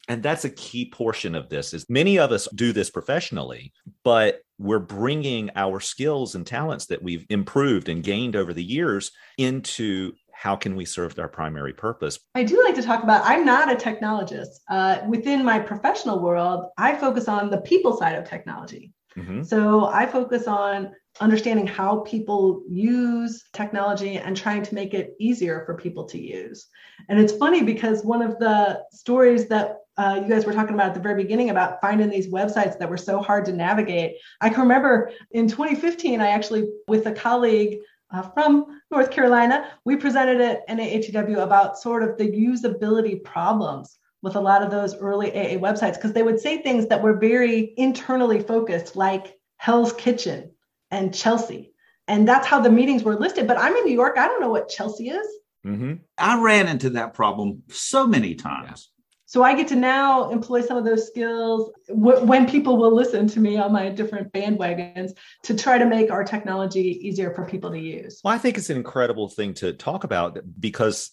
and 0.08 0.22
that's 0.22 0.44
a 0.44 0.50
key 0.50 0.90
portion 0.90 1.34
of 1.34 1.48
this 1.48 1.72
is 1.72 1.86
many 1.88 2.18
of 2.18 2.30
us 2.30 2.48
do 2.54 2.72
this 2.72 2.90
professionally 2.90 3.72
but 4.02 4.40
we're 4.58 4.78
bringing 4.78 5.50
our 5.56 5.80
skills 5.80 6.34
and 6.34 6.46
talents 6.46 6.86
that 6.86 7.02
we've 7.02 7.26
improved 7.30 7.88
and 7.88 8.04
gained 8.04 8.36
over 8.36 8.52
the 8.52 8.62
years 8.62 9.10
into 9.38 10.12
how 10.34 10.56
can 10.56 10.76
we 10.76 10.84
serve 10.84 11.18
our 11.18 11.28
primary 11.28 11.72
purpose 11.72 12.18
i 12.34 12.42
do 12.42 12.62
like 12.64 12.74
to 12.74 12.82
talk 12.82 13.02
about 13.02 13.22
i'm 13.24 13.44
not 13.44 13.72
a 13.72 13.76
technologist 13.76 14.60
uh, 14.70 14.98
within 15.08 15.44
my 15.44 15.58
professional 15.58 16.20
world 16.20 16.66
i 16.78 16.94
focus 16.94 17.28
on 17.28 17.50
the 17.50 17.60
people 17.62 17.96
side 17.96 18.16
of 18.16 18.28
technology 18.28 18.92
mm-hmm. 19.16 19.42
so 19.42 19.86
i 19.86 20.06
focus 20.06 20.46
on 20.46 20.90
understanding 21.20 21.66
how 21.66 22.00
people 22.00 22.62
use 22.68 23.44
technology 23.52 24.16
and 24.16 24.36
trying 24.36 24.62
to 24.62 24.74
make 24.74 24.94
it 24.94 25.14
easier 25.20 25.62
for 25.64 25.74
people 25.74 26.04
to 26.04 26.20
use. 26.20 26.66
And 27.08 27.20
it's 27.20 27.32
funny 27.32 27.62
because 27.62 28.04
one 28.04 28.20
of 28.20 28.38
the 28.38 28.82
stories 28.90 29.48
that 29.48 29.78
uh, 29.96 30.20
you 30.20 30.28
guys 30.28 30.44
were 30.44 30.52
talking 30.52 30.74
about 30.74 30.88
at 30.88 30.94
the 30.94 31.00
very 31.00 31.22
beginning 31.22 31.50
about 31.50 31.80
finding 31.80 32.10
these 32.10 32.32
websites 32.32 32.76
that 32.78 32.90
were 32.90 32.96
so 32.96 33.22
hard 33.22 33.44
to 33.44 33.52
navigate. 33.52 34.16
I 34.40 34.48
can 34.48 34.60
remember 34.60 35.12
in 35.30 35.46
2015, 35.46 36.20
I 36.20 36.30
actually, 36.30 36.68
with 36.88 37.06
a 37.06 37.12
colleague 37.12 37.78
uh, 38.12 38.22
from 38.22 38.80
North 38.90 39.10
Carolina, 39.10 39.70
we 39.84 39.96
presented 39.96 40.40
at 40.40 40.68
NAATW 40.68 41.42
about 41.42 41.78
sort 41.78 42.02
of 42.02 42.16
the 42.16 42.30
usability 42.30 43.22
problems 43.22 43.98
with 44.22 44.36
a 44.36 44.40
lot 44.40 44.62
of 44.62 44.70
those 44.70 44.96
early 44.96 45.30
AA 45.32 45.58
websites 45.58 45.94
because 45.94 46.12
they 46.12 46.22
would 46.22 46.40
say 46.40 46.62
things 46.62 46.86
that 46.86 47.02
were 47.02 47.14
very 47.14 47.74
internally 47.76 48.40
focused, 48.40 48.96
like 48.96 49.36
Hell's 49.58 49.92
Kitchen 49.92 50.50
and 50.90 51.14
Chelsea. 51.14 51.72
And 52.08 52.26
that's 52.28 52.46
how 52.46 52.60
the 52.60 52.70
meetings 52.70 53.02
were 53.02 53.16
listed. 53.16 53.46
But 53.46 53.58
I'm 53.58 53.76
in 53.76 53.84
New 53.84 53.92
York. 53.92 54.16
I 54.18 54.26
don't 54.26 54.40
know 54.40 54.50
what 54.50 54.68
Chelsea 54.68 55.08
is. 55.08 55.26
Mm-hmm. 55.66 55.94
I 56.18 56.40
ran 56.40 56.68
into 56.68 56.90
that 56.90 57.14
problem 57.14 57.62
so 57.68 58.06
many 58.06 58.34
times. 58.34 58.90
So 59.34 59.42
I 59.42 59.56
get 59.56 59.66
to 59.66 59.74
now 59.74 60.30
employ 60.30 60.60
some 60.60 60.76
of 60.76 60.84
those 60.84 61.08
skills 61.08 61.72
w- 61.88 62.24
when 62.24 62.48
people 62.48 62.76
will 62.76 62.94
listen 62.94 63.26
to 63.26 63.40
me 63.40 63.56
on 63.56 63.72
my 63.72 63.88
different 63.88 64.32
bandwagons 64.32 65.10
to 65.42 65.56
try 65.56 65.76
to 65.76 65.86
make 65.86 66.12
our 66.12 66.22
technology 66.22 67.00
easier 67.04 67.34
for 67.34 67.44
people 67.44 67.72
to 67.72 67.78
use. 67.80 68.20
Well, 68.22 68.32
I 68.32 68.38
think 68.38 68.58
it's 68.58 68.70
an 68.70 68.76
incredible 68.76 69.28
thing 69.28 69.52
to 69.54 69.72
talk 69.72 70.04
about 70.04 70.38
because 70.60 71.10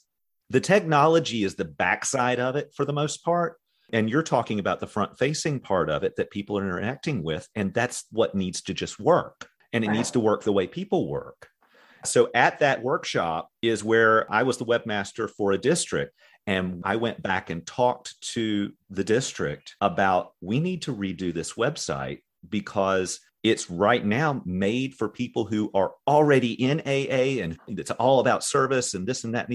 the 0.51 0.59
technology 0.59 1.43
is 1.43 1.55
the 1.55 1.65
backside 1.65 2.39
of 2.39 2.55
it 2.55 2.71
for 2.75 2.85
the 2.85 2.93
most 2.93 3.25
part. 3.25 3.57
And 3.91 4.07
you're 4.07 4.21
talking 4.21 4.59
about 4.59 4.79
the 4.79 4.85
front 4.85 5.17
facing 5.17 5.59
part 5.59 5.89
of 5.89 6.03
it 6.03 6.15
that 6.17 6.29
people 6.29 6.59
are 6.59 6.63
interacting 6.63 7.23
with. 7.23 7.49
And 7.55 7.73
that's 7.73 8.05
what 8.11 8.35
needs 8.35 8.61
to 8.65 8.75
just 8.75 8.99
work 8.99 9.49
and 9.73 9.83
it 9.83 9.87
right. 9.87 9.97
needs 9.97 10.11
to 10.11 10.19
work 10.19 10.43
the 10.43 10.53
way 10.53 10.67
people 10.67 11.07
work. 11.07 11.49
So 12.05 12.29
at 12.33 12.59
that 12.59 12.83
workshop 12.83 13.49
is 13.61 13.83
where 13.83 14.31
I 14.31 14.43
was 14.43 14.57
the 14.57 14.65
webmaster 14.65 15.29
for 15.29 15.51
a 15.51 15.57
district. 15.57 16.13
And 16.47 16.81
I 16.83 16.95
went 16.95 17.21
back 17.21 17.49
and 17.49 17.65
talked 17.65 18.19
to 18.33 18.71
the 18.89 19.03
district 19.03 19.75
about 19.79 20.33
we 20.41 20.59
need 20.59 20.83
to 20.83 20.95
redo 20.95 21.33
this 21.33 21.53
website 21.53 22.19
because 22.47 23.19
it's 23.43 23.69
right 23.69 24.05
now 24.05 24.41
made 24.45 24.95
for 24.95 25.09
people 25.09 25.45
who 25.45 25.71
are 25.73 25.93
already 26.07 26.53
in 26.53 26.79
AA 26.81 27.41
and 27.43 27.57
it's 27.67 27.91
all 27.91 28.19
about 28.19 28.43
service 28.43 28.93
and 28.93 29.07
this 29.07 29.23
and 29.23 29.35
that. 29.35 29.49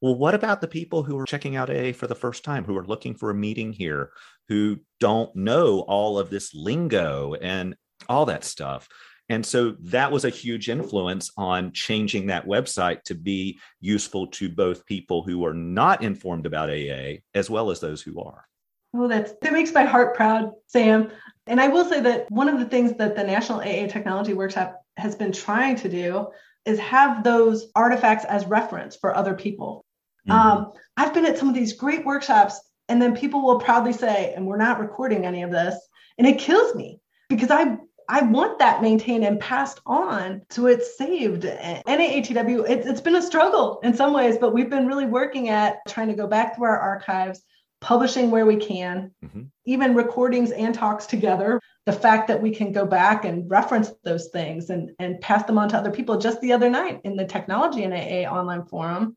Well, 0.00 0.14
what 0.14 0.34
about 0.34 0.60
the 0.60 0.68
people 0.68 1.02
who 1.02 1.18
are 1.18 1.26
checking 1.26 1.56
out 1.56 1.70
AA 1.70 1.92
for 1.92 2.06
the 2.06 2.14
first 2.14 2.42
time, 2.42 2.64
who 2.64 2.76
are 2.76 2.86
looking 2.86 3.14
for 3.14 3.30
a 3.30 3.34
meeting 3.34 3.72
here, 3.72 4.10
who 4.48 4.78
don't 4.98 5.34
know 5.36 5.80
all 5.80 6.18
of 6.18 6.30
this 6.30 6.54
lingo 6.54 7.34
and 7.34 7.76
all 8.08 8.26
that 8.26 8.44
stuff? 8.44 8.88
And 9.30 9.46
so 9.46 9.76
that 9.82 10.10
was 10.10 10.24
a 10.24 10.28
huge 10.28 10.68
influence 10.68 11.30
on 11.36 11.70
changing 11.72 12.26
that 12.26 12.46
website 12.46 13.04
to 13.04 13.14
be 13.14 13.60
useful 13.80 14.26
to 14.26 14.48
both 14.48 14.84
people 14.84 15.22
who 15.22 15.46
are 15.46 15.54
not 15.54 16.02
informed 16.02 16.46
about 16.46 16.68
AA 16.68 17.18
as 17.32 17.48
well 17.48 17.70
as 17.70 17.78
those 17.78 18.02
who 18.02 18.20
are. 18.20 18.44
Oh, 18.92 19.06
that's 19.06 19.32
that 19.40 19.52
makes 19.52 19.72
my 19.72 19.84
heart 19.84 20.16
proud, 20.16 20.50
Sam. 20.66 21.12
And 21.46 21.60
I 21.60 21.68
will 21.68 21.84
say 21.84 22.00
that 22.00 22.28
one 22.28 22.48
of 22.48 22.58
the 22.58 22.64
things 22.64 22.94
that 22.98 23.14
the 23.14 23.22
National 23.22 23.60
AA 23.60 23.86
Technology 23.86 24.34
Workshop 24.34 24.82
has 24.96 25.14
been 25.14 25.30
trying 25.30 25.76
to 25.76 25.88
do 25.88 26.26
is 26.66 26.80
have 26.80 27.22
those 27.22 27.68
artifacts 27.76 28.24
as 28.24 28.44
reference 28.46 28.96
for 28.96 29.14
other 29.14 29.34
people. 29.34 29.84
Mm-hmm. 30.28 30.38
Um, 30.38 30.72
I've 30.96 31.14
been 31.14 31.24
at 31.24 31.38
some 31.38 31.48
of 31.48 31.54
these 31.54 31.74
great 31.74 32.04
workshops, 32.04 32.60
and 32.88 33.00
then 33.00 33.16
people 33.16 33.42
will 33.42 33.60
proudly 33.60 33.92
say, 33.92 34.34
and 34.34 34.44
we're 34.44 34.56
not 34.56 34.80
recording 34.80 35.24
any 35.24 35.44
of 35.44 35.52
this, 35.52 35.76
and 36.18 36.26
it 36.26 36.40
kills 36.40 36.74
me 36.74 37.00
because 37.28 37.50
I 37.52 37.78
I 38.10 38.22
want 38.22 38.58
that 38.58 38.82
maintained 38.82 39.24
and 39.24 39.38
passed 39.38 39.80
on 39.86 40.42
so 40.50 40.66
it's 40.66 40.98
saved. 40.98 41.44
NAATW, 41.44 42.68
it's, 42.68 42.84
it's 42.84 43.00
been 43.00 43.14
a 43.14 43.22
struggle 43.22 43.78
in 43.84 43.94
some 43.94 44.12
ways, 44.12 44.36
but 44.36 44.52
we've 44.52 44.68
been 44.68 44.88
really 44.88 45.06
working 45.06 45.48
at 45.48 45.76
trying 45.86 46.08
to 46.08 46.14
go 46.14 46.26
back 46.26 46.56
through 46.56 46.66
our 46.66 46.78
archives, 46.78 47.42
publishing 47.80 48.32
where 48.32 48.46
we 48.46 48.56
can, 48.56 49.12
mm-hmm. 49.24 49.42
even 49.64 49.94
recordings 49.94 50.50
and 50.50 50.74
talks 50.74 51.06
together. 51.06 51.60
The 51.86 51.92
fact 51.92 52.26
that 52.28 52.42
we 52.42 52.50
can 52.50 52.72
go 52.72 52.84
back 52.84 53.24
and 53.24 53.48
reference 53.48 53.92
those 54.02 54.28
things 54.28 54.70
and, 54.70 54.90
and 54.98 55.20
pass 55.20 55.44
them 55.44 55.56
on 55.56 55.68
to 55.68 55.78
other 55.78 55.92
people. 55.92 56.18
Just 56.18 56.40
the 56.40 56.52
other 56.52 56.68
night 56.68 57.00
in 57.04 57.14
the 57.14 57.24
Technology 57.24 57.84
in 57.84 57.92
AA 57.92 58.28
online 58.28 58.64
forum, 58.64 59.16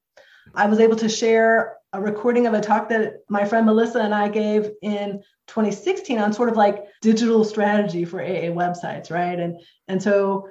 I 0.53 0.67
was 0.67 0.79
able 0.79 0.97
to 0.97 1.09
share 1.09 1.77
a 1.93 2.01
recording 2.01 2.47
of 2.47 2.55
a 2.55 2.61
talk 2.61 2.89
that 2.89 3.19
my 3.29 3.45
friend 3.45 3.65
Melissa 3.65 3.99
and 3.99 4.13
I 4.13 4.27
gave 4.27 4.71
in 4.81 5.21
2016 5.47 6.17
on 6.17 6.33
sort 6.33 6.49
of 6.49 6.57
like 6.57 6.85
digital 7.01 7.45
strategy 7.45 8.03
for 8.03 8.19
AA 8.19 8.49
websites, 8.49 9.11
right? 9.11 9.39
And 9.39 9.61
and 9.87 10.01
so 10.01 10.47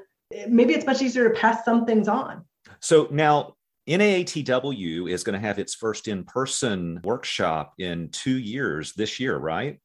maybe 0.48 0.72
it's 0.72 0.86
much 0.86 1.02
easier 1.02 1.28
to 1.28 1.38
pass 1.38 1.64
some 1.64 1.84
things 1.84 2.06
on. 2.06 2.44
So 2.80 3.08
now 3.10 3.56
NAATW 3.88 5.10
is 5.10 5.24
going 5.24 5.34
to 5.34 5.46
have 5.46 5.58
its 5.58 5.74
first 5.74 6.06
in 6.06 6.24
person 6.24 7.00
workshop 7.02 7.74
in 7.78 8.10
two 8.10 8.38
years 8.38 8.92
this 8.92 9.18
year, 9.18 9.36
right? 9.36 9.80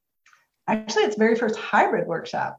Actually, 0.68 1.04
it's 1.04 1.18
very 1.18 1.36
first 1.36 1.56
hybrid 1.56 2.08
workshop. 2.08 2.58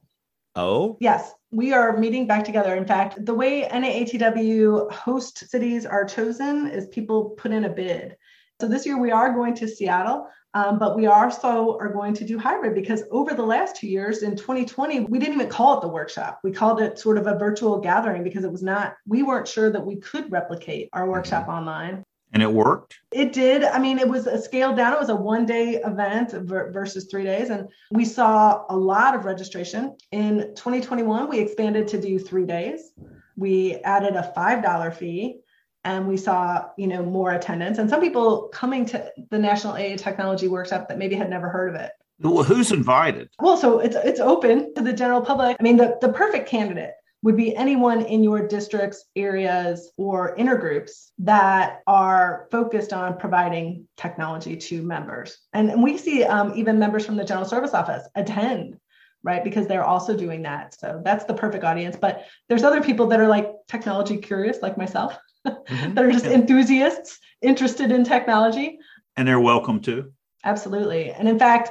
Oh? 0.57 0.97
Yes, 1.01 1.33
we 1.53 1.73
are 1.73 1.97
meeting 1.97 2.27
back 2.27 2.45
together. 2.45 2.75
In 2.75 2.87
fact, 2.87 3.25
the 3.25 3.35
way 3.35 3.69
NAATW 3.71 4.91
host 4.91 5.49
cities 5.49 5.87
are 5.87 6.05
chosen 6.05 6.69
is 6.69 6.89
people 6.89 7.31
put 7.31 7.53
in 7.53 7.65
a 7.65 7.69
bid. 7.69 8.17
So 8.61 8.67
this 8.67 8.85
year 8.85 8.99
we 8.99 9.13
are 9.13 9.33
going 9.33 9.55
to 9.57 9.69
Seattle. 9.69 10.29
Um, 10.55 10.79
but 10.79 10.97
we 10.97 11.07
also 11.07 11.77
are 11.79 11.93
going 11.93 12.15
to 12.15 12.25
do 12.25 12.39
hybrid 12.39 12.75
because 12.75 13.05
over 13.11 13.35
the 13.35 13.43
last 13.43 13.77
two 13.77 13.87
years 13.87 14.23
in 14.23 14.35
2020, 14.35 15.01
we 15.01 15.19
didn't 15.19 15.35
even 15.35 15.49
call 15.49 15.77
it 15.77 15.83
the 15.83 15.89
workshop. 15.89 16.41
We 16.43 16.53
called 16.53 16.81
it 16.81 16.99
sort 16.99 17.19
of 17.19 17.27
a 17.27 17.39
virtual 17.39 17.79
gathering 17.79 18.25
because 18.25 18.45
it 18.45 18.51
was 18.51 18.63
not, 18.63 18.97
we 19.07 19.23
weren't 19.23 19.47
sure 19.47 19.71
that 19.71 19.85
we 19.85 19.97
could 19.97 20.33
replicate 20.33 20.89
our 20.95 21.09
workshop 21.09 21.43
mm-hmm. 21.43 21.59
online. 21.59 22.05
And 22.33 22.43
it 22.43 22.51
worked? 22.51 22.99
It 23.13 23.33
did. 23.33 23.63
I 23.63 23.79
mean, 23.79 23.99
it 23.99 24.09
was 24.09 24.27
a 24.27 24.41
scaled 24.41 24.77
down. 24.77 24.95
It 24.95 25.01
was 25.01 25.09
a 25.11 25.17
one 25.17 25.47
day 25.47 25.77
event 25.77 26.33
versus 26.33 27.07
three 27.11 27.25
days. 27.25 27.51
And 27.51 27.69
we 27.91 28.05
saw 28.05 28.65
a 28.69 28.77
lot 28.77 29.15
of 29.15 29.25
registration. 29.27 29.97
In 30.13 30.55
2021, 30.55 31.29
we 31.29 31.41
expanded 31.41 31.89
to 31.89 32.01
do 32.01 32.19
three 32.19 32.45
days. 32.45 32.91
We 33.37 33.77
added 33.77 34.17
a 34.17 34.33
$5 34.37 34.95
fee 34.95 35.41
and 35.85 36.07
we 36.07 36.17
saw 36.17 36.67
you 36.77 36.87
know 36.87 37.03
more 37.03 37.33
attendance. 37.33 37.79
And 37.79 37.89
some 37.89 38.01
people 38.01 38.49
coming 38.53 38.85
to 38.87 39.13
the 39.31 39.39
national 39.39 39.75
aa 39.75 39.97
technology 39.97 40.49
workshop 40.49 40.89
that 40.89 40.99
maybe 40.99 41.15
had 41.15 41.31
never 41.31 41.49
heard 41.49 41.75
of 41.75 41.81
it. 41.81 41.93
Well 42.21 42.43
who's 42.43 42.73
invited? 42.73 43.29
Well 43.41 43.57
so 43.57 43.79
it's 43.81 43.97
it's 43.97 44.21
open 44.21 44.75
to 44.75 44.83
the 44.83 44.93
general 44.93 45.23
public. 45.23 45.57
I 45.59 45.63
mean 45.63 45.77
the, 45.77 45.99
the 46.01 46.13
perfect 46.13 46.49
candidate 46.49 46.93
would 47.23 47.37
be 47.37 47.55
anyone 47.57 48.03
in 48.03 48.23
your 48.23 48.47
districts 48.47 49.05
areas 49.17 49.91
or 49.97 50.37
intergroups 50.37 51.11
that 51.19 51.81
are 51.89 52.47
focused 52.53 52.93
on 52.93 53.19
providing 53.19 53.89
technology 53.97 54.57
to 54.57 54.83
members. 54.83 55.39
And, 55.53 55.69
and 55.69 55.83
we 55.83 55.99
see 55.99 56.23
um, 56.23 56.53
even 56.55 56.79
members 56.79 57.05
from 57.05 57.17
the 57.17 57.25
general 57.25 57.45
service 57.45 57.75
office 57.75 58.07
attend 58.15 58.79
right? 59.25 59.43
Because 59.43 59.67
they're 59.67 59.85
also 59.85 60.17
doing 60.17 60.43
that. 60.43 60.79
So 60.79 61.03
that's 61.05 61.25
the 61.25 61.35
perfect 61.35 61.65
audience. 61.65 61.97
But 61.97 62.25
there's 62.49 62.63
other 62.63 62.81
people 62.81 63.07
that 63.09 63.21
are 63.21 63.29
like 63.29 63.51
technology 63.67 64.17
curious 64.17 64.63
like 64.63 64.79
myself 64.79 65.19
mm-hmm. 65.47 65.95
that 65.95 66.05
are 66.05 66.11
just 66.11 66.27
enthusiasts 66.27 67.19
interested 67.43 67.91
in 67.93 68.05
technology. 68.05 68.79
And 69.17 69.27
they're 69.27 69.41
welcome 69.41 69.81
to. 69.83 70.13
Absolutely. 70.45 71.11
And 71.11 71.29
in 71.29 71.39
fact, 71.39 71.71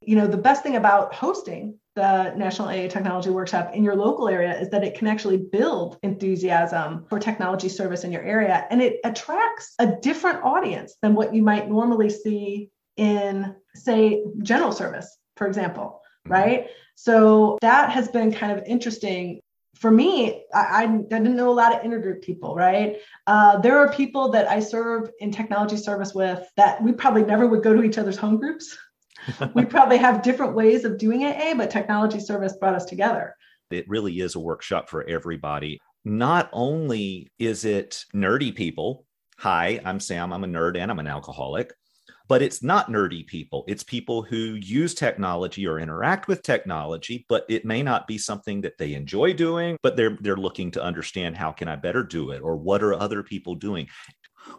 you 0.00 0.16
know, 0.16 0.26
the 0.26 0.36
best 0.36 0.62
thing 0.62 0.76
about 0.76 1.14
hosting 1.14 1.78
the 1.96 2.34
National 2.34 2.68
AA 2.68 2.88
Technology 2.88 3.30
Workshop 3.30 3.72
in 3.74 3.84
your 3.84 3.94
local 3.94 4.28
area 4.28 4.58
is 4.58 4.68
that 4.70 4.84
it 4.84 4.96
can 4.96 5.06
actually 5.06 5.36
build 5.36 5.98
enthusiasm 6.02 7.06
for 7.08 7.18
technology 7.18 7.68
service 7.68 8.04
in 8.04 8.10
your 8.10 8.22
area 8.22 8.66
and 8.70 8.82
it 8.82 8.98
attracts 9.04 9.74
a 9.78 9.86
different 9.86 10.42
audience 10.42 10.96
than 11.02 11.14
what 11.14 11.34
you 11.34 11.42
might 11.42 11.68
normally 11.68 12.10
see 12.10 12.70
in, 12.96 13.54
say, 13.74 14.24
general 14.42 14.72
service, 14.72 15.18
for 15.36 15.46
example, 15.46 16.00
mm-hmm. 16.26 16.32
right? 16.32 16.66
So 16.96 17.58
that 17.60 17.90
has 17.90 18.08
been 18.08 18.32
kind 18.32 18.56
of 18.56 18.64
interesting 18.66 19.40
for 19.74 19.90
me, 19.90 20.44
I, 20.54 20.84
I, 20.84 20.86
didn't 20.86 21.36
know 21.36 21.50
a 21.50 21.54
lot 21.54 21.74
of 21.74 21.82
intergroup 21.82 22.22
people, 22.22 22.54
right? 22.54 22.96
Uh, 23.26 23.58
there 23.58 23.78
are 23.78 23.92
people 23.92 24.30
that 24.30 24.48
I 24.48 24.60
serve 24.60 25.10
in 25.20 25.30
technology 25.30 25.76
service 25.76 26.14
with 26.14 26.46
that 26.56 26.82
we 26.82 26.92
probably 26.92 27.24
never 27.24 27.46
would 27.46 27.62
go 27.62 27.74
to 27.74 27.82
each 27.82 27.98
other's 27.98 28.16
home 28.16 28.38
groups. 28.38 28.76
we 29.54 29.64
probably 29.64 29.96
have 29.96 30.22
different 30.22 30.54
ways 30.54 30.84
of 30.84 30.98
doing 30.98 31.24
AA, 31.24 31.54
but 31.54 31.70
technology 31.70 32.20
service 32.20 32.54
brought 32.58 32.74
us 32.74 32.84
together. 32.84 33.34
It 33.70 33.88
really 33.88 34.20
is 34.20 34.34
a 34.34 34.40
workshop 34.40 34.88
for 34.88 35.02
everybody. 35.04 35.80
Not 36.04 36.50
only 36.52 37.32
is 37.38 37.64
it 37.64 38.04
nerdy 38.14 38.54
people. 38.54 39.06
Hi, 39.38 39.80
I'm 39.84 39.98
Sam. 39.98 40.32
I'm 40.32 40.44
a 40.44 40.46
nerd 40.46 40.76
and 40.76 40.90
I'm 40.90 40.98
an 40.98 41.06
alcoholic 41.06 41.72
but 42.28 42.42
it's 42.42 42.62
not 42.62 42.88
nerdy 42.88 43.26
people. 43.26 43.64
It's 43.68 43.82
people 43.82 44.22
who 44.22 44.58
use 44.60 44.94
technology 44.94 45.66
or 45.66 45.78
interact 45.78 46.28
with 46.28 46.42
technology, 46.42 47.26
but 47.28 47.44
it 47.48 47.64
may 47.64 47.82
not 47.82 48.06
be 48.06 48.18
something 48.18 48.60
that 48.62 48.78
they 48.78 48.94
enjoy 48.94 49.34
doing, 49.34 49.76
but 49.82 49.96
they're 49.96 50.18
they're 50.20 50.36
looking 50.36 50.70
to 50.72 50.82
understand 50.82 51.36
how 51.36 51.52
can 51.52 51.68
I 51.68 51.76
better 51.76 52.02
do 52.02 52.30
it 52.30 52.40
or 52.40 52.56
what 52.56 52.82
are 52.82 52.94
other 52.94 53.22
people 53.22 53.54
doing. 53.54 53.88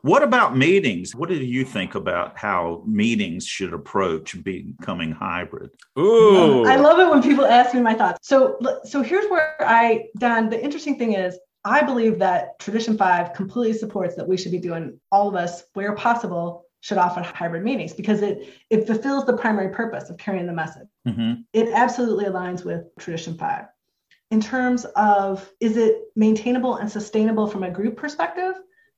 What 0.01 0.23
about 0.23 0.57
meetings? 0.57 1.13
What 1.15 1.29
do 1.29 1.35
you 1.35 1.63
think 1.63 1.93
about 1.93 2.37
how 2.37 2.83
meetings 2.87 3.45
should 3.45 3.73
approach 3.73 4.43
becoming 4.43 5.11
hybrid? 5.11 5.69
Ooh. 5.97 6.65
I 6.65 6.75
love 6.75 6.99
it 6.99 7.07
when 7.07 7.21
people 7.21 7.45
ask 7.45 7.73
me 7.75 7.81
my 7.81 7.93
thoughts. 7.93 8.27
So 8.27 8.57
so 8.83 9.01
here's 9.01 9.29
where 9.29 9.55
I 9.59 10.05
Don, 10.17 10.49
the 10.49 10.63
interesting 10.63 10.97
thing 10.97 11.13
is 11.13 11.37
I 11.63 11.81
believe 11.81 12.19
that 12.19 12.59
tradition 12.59 12.95
5 12.95 13.33
completely 13.33 13.77
supports 13.77 14.15
that 14.15 14.27
we 14.27 14.37
should 14.37 14.51
be 14.51 14.59
doing 14.59 14.99
all 15.11 15.27
of 15.27 15.35
us 15.35 15.63
where 15.73 15.95
possible 15.95 16.65
should 16.85 16.99
offer 16.99 17.23
hybrid 17.23 17.63
meetings 17.63 17.93
because 17.93 18.21
it 18.21 18.47
it 18.69 18.85
fulfills 18.85 19.25
the 19.25 19.35
primary 19.35 19.73
purpose 19.73 20.11
of 20.11 20.19
carrying 20.19 20.45
the 20.45 20.53
message. 20.53 20.87
Mm-hmm. 21.07 21.41
It 21.51 21.69
absolutely 21.73 22.25
aligns 22.25 22.63
with 22.63 22.83
tradition 22.99 23.39
five. 23.39 23.65
In 24.29 24.39
terms 24.39 24.85
of 24.95 25.51
is 25.59 25.77
it 25.77 25.95
maintainable 26.15 26.75
and 26.75 26.91
sustainable 26.91 27.47
from 27.47 27.63
a 27.63 27.71
group 27.71 27.97
perspective, 27.97 28.53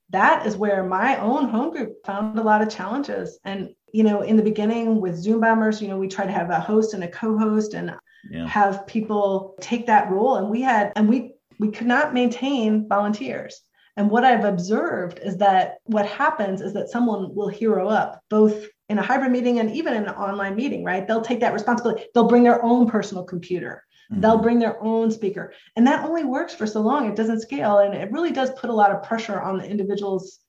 that 0.10 0.46
is 0.46 0.58
where 0.58 0.84
my 0.84 1.16
own 1.22 1.48
home 1.48 1.72
group 1.72 2.06
found 2.06 2.38
a 2.38 2.44
lot 2.44 2.62
of 2.62 2.70
challenges. 2.70 3.40
And 3.46 3.70
you 3.94 4.04
know, 4.04 4.22
in 4.22 4.36
the 4.36 4.44
beginning 4.44 5.00
with 5.00 5.16
Zoom 5.16 5.40
bombers, 5.40 5.82
you 5.82 5.88
know, 5.88 5.98
we 5.98 6.10
tried 6.10 6.26
to 6.26 6.34
have 6.34 6.50
a 6.50 6.60
host 6.60 6.94
and 6.94 7.06
a 7.06 7.08
co-host 7.08 7.74
and 7.74 7.96
yeah. 8.30 8.46
have 8.48 8.86
people 8.86 9.56
take 9.62 9.88
that 9.88 10.12
role, 10.12 10.36
and 10.36 10.50
we 10.50 10.62
had 10.62 10.92
and 10.98 11.08
we 11.08 11.36
we 11.58 11.72
could 11.72 11.88
not 11.88 12.14
maintain 12.14 12.86
volunteers 12.90 13.62
and 13.98 14.12
what 14.12 14.24
I've 14.24 14.46
observed 14.46 15.20
is 15.24 15.38
that 15.38 15.80
what 15.86 16.06
happens 16.06 16.62
is 16.62 16.72
that 16.74 16.90
someone 16.90 17.34
will 17.34 17.48
hero 17.48 17.90
up 17.90 18.22
both 18.30 18.68
in 18.90 19.00
a 19.00 19.02
hybrid 19.02 19.32
meeting 19.32 19.60
and 19.60 19.72
even 19.72 19.94
in 19.96 20.04
an 20.04 20.14
online 20.14 20.56
meeting, 20.56 20.84
right? 20.84 21.06
They'll 21.06 21.22
take 21.22 21.40
that 21.40 21.52
responsibility. 21.54 22.06
They'll 22.14 22.28
bring 22.28 22.44
their 22.44 22.64
own 22.64 22.88
personal 22.88 23.24
computer. 23.24 23.84
Mm-hmm. 24.12 24.22
They'll 24.22 24.38
bring 24.38 24.60
their 24.60 24.82
own 24.84 25.10
speaker. 25.10 25.52
And 25.76 25.88
that 25.88 26.06
only 26.06 26.24
works 26.24 26.54
for 26.54 26.68
so 26.68 26.82
long. 26.82 27.10
It 27.10 27.16
doesn't 27.16 27.42
scale. 27.42 27.80
And 27.80 27.96
it 27.96 28.12
really 28.12 28.32
does 28.32 28.52
put 28.52 28.70
a 28.70 28.74
lot 28.74 28.92
of 28.92 29.02
pressure 29.02 29.42
on 29.42 29.58
the 29.58 29.66
individuals. 29.66 30.40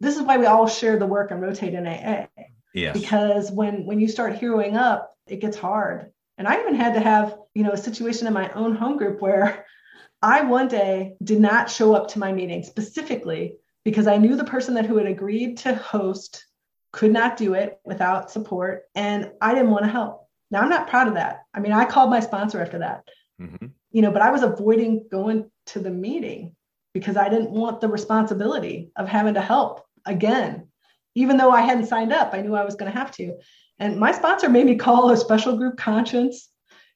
This 0.00 0.16
is 0.16 0.22
why 0.22 0.38
we 0.38 0.46
all 0.46 0.66
share 0.66 0.98
the 0.98 1.06
work 1.06 1.30
and 1.30 1.40
rotate 1.40 1.74
in 1.74 1.86
AA. 1.86 2.26
Yes. 2.74 2.98
Because 2.98 3.52
when 3.52 3.84
when 3.84 4.00
you 4.00 4.08
start 4.08 4.34
heroing 4.34 4.74
up, 4.74 5.14
it 5.26 5.40
gets 5.40 5.56
hard. 5.56 6.12
And 6.38 6.48
I 6.48 6.60
even 6.60 6.74
had 6.74 6.94
to 6.94 7.00
have, 7.00 7.38
you 7.54 7.62
know, 7.62 7.72
a 7.72 7.76
situation 7.76 8.26
in 8.26 8.32
my 8.32 8.50
own 8.52 8.74
home 8.74 8.96
group 8.96 9.20
where 9.20 9.66
I 10.26 10.40
one 10.40 10.66
day 10.66 11.14
did 11.22 11.38
not 11.38 11.70
show 11.70 11.94
up 11.94 12.08
to 12.08 12.18
my 12.18 12.32
meeting 12.32 12.64
specifically 12.64 13.58
because 13.84 14.08
I 14.08 14.16
knew 14.16 14.34
the 14.34 14.42
person 14.42 14.74
that 14.74 14.84
who 14.84 14.96
had 14.96 15.06
agreed 15.06 15.58
to 15.58 15.76
host 15.76 16.44
could 16.92 17.12
not 17.12 17.36
do 17.36 17.54
it 17.54 17.78
without 17.84 18.32
support 18.32 18.86
and 18.96 19.30
I 19.40 19.54
didn't 19.54 19.70
want 19.70 19.84
to 19.84 19.90
help. 19.90 20.26
Now 20.50 20.62
I'm 20.62 20.68
not 20.68 20.88
proud 20.88 21.06
of 21.06 21.14
that. 21.14 21.44
I 21.54 21.60
mean, 21.60 21.70
I 21.70 21.84
called 21.84 22.10
my 22.10 22.18
sponsor 22.18 22.60
after 22.60 22.80
that. 22.80 23.08
Mm-hmm. 23.40 23.66
You 23.92 24.02
know, 24.02 24.10
but 24.10 24.20
I 24.20 24.32
was 24.32 24.42
avoiding 24.42 25.06
going 25.08 25.48
to 25.66 25.78
the 25.78 25.92
meeting 25.92 26.56
because 26.92 27.16
I 27.16 27.28
didn't 27.28 27.52
want 27.52 27.80
the 27.80 27.88
responsibility 27.88 28.90
of 28.96 29.06
having 29.06 29.34
to 29.34 29.40
help 29.40 29.86
again. 30.06 30.66
Even 31.14 31.36
though 31.36 31.52
I 31.52 31.60
hadn't 31.60 31.86
signed 31.86 32.12
up, 32.12 32.34
I 32.34 32.40
knew 32.40 32.56
I 32.56 32.64
was 32.64 32.74
going 32.74 32.90
to 32.90 32.98
have 32.98 33.12
to. 33.12 33.38
And 33.78 33.96
my 33.96 34.10
sponsor 34.10 34.48
made 34.48 34.66
me 34.66 34.74
call 34.74 35.08
a 35.08 35.16
special 35.16 35.56
group 35.56 35.76
conscience, 35.76 36.48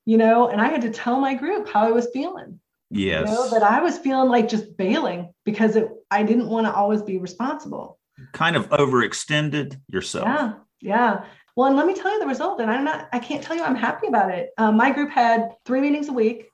you 0.05 0.19
know, 0.19 0.49
and 0.49 0.61
I 0.61 0.67
had 0.67 0.83
to 0.83 0.91
tell 0.91 1.21
my 1.21 1.35
group 1.35 1.69
how 1.69 1.87
I 1.87 1.93
was 1.93 2.09
feeling. 2.13 2.59
Yes. 2.91 3.29
You 3.29 3.35
know, 3.35 3.51
that 3.51 3.63
I 3.63 3.81
was 3.81 3.99
feeling 3.99 4.29
like 4.29 4.49
just 4.49 4.77
bailing 4.77 5.33
because 5.45 5.77
it, 5.77 5.89
I 6.11 6.23
didn't 6.23 6.49
want 6.49 6.67
to 6.67 6.75
always 6.75 7.03
be 7.03 7.19
responsible. 7.19 7.99
Kind 8.33 8.57
of 8.57 8.69
overextended 8.71 9.81
yourself. 9.89 10.27
Yeah. 10.27 10.53
Yeah. 10.81 11.25
Well, 11.57 11.69
and 11.69 11.77
let 11.77 11.87
me 11.87 11.95
tell 11.95 12.13
you 12.13 12.21
the 12.21 12.27
result. 12.27 12.61
And 12.61 12.71
I'm 12.71 12.85
not, 12.85 13.09
I 13.13 13.19
can't 13.19 13.43
tell 13.43 13.57
you 13.57 13.63
I'm 13.63 13.77
happy 13.77 14.07
about 14.07 14.31
it. 14.31 14.51
Um, 14.59 14.77
my 14.77 14.91
group 14.91 15.11
had 15.11 15.51
three 15.65 15.81
meetings 15.81 16.09
a 16.09 16.13
week. 16.13 16.49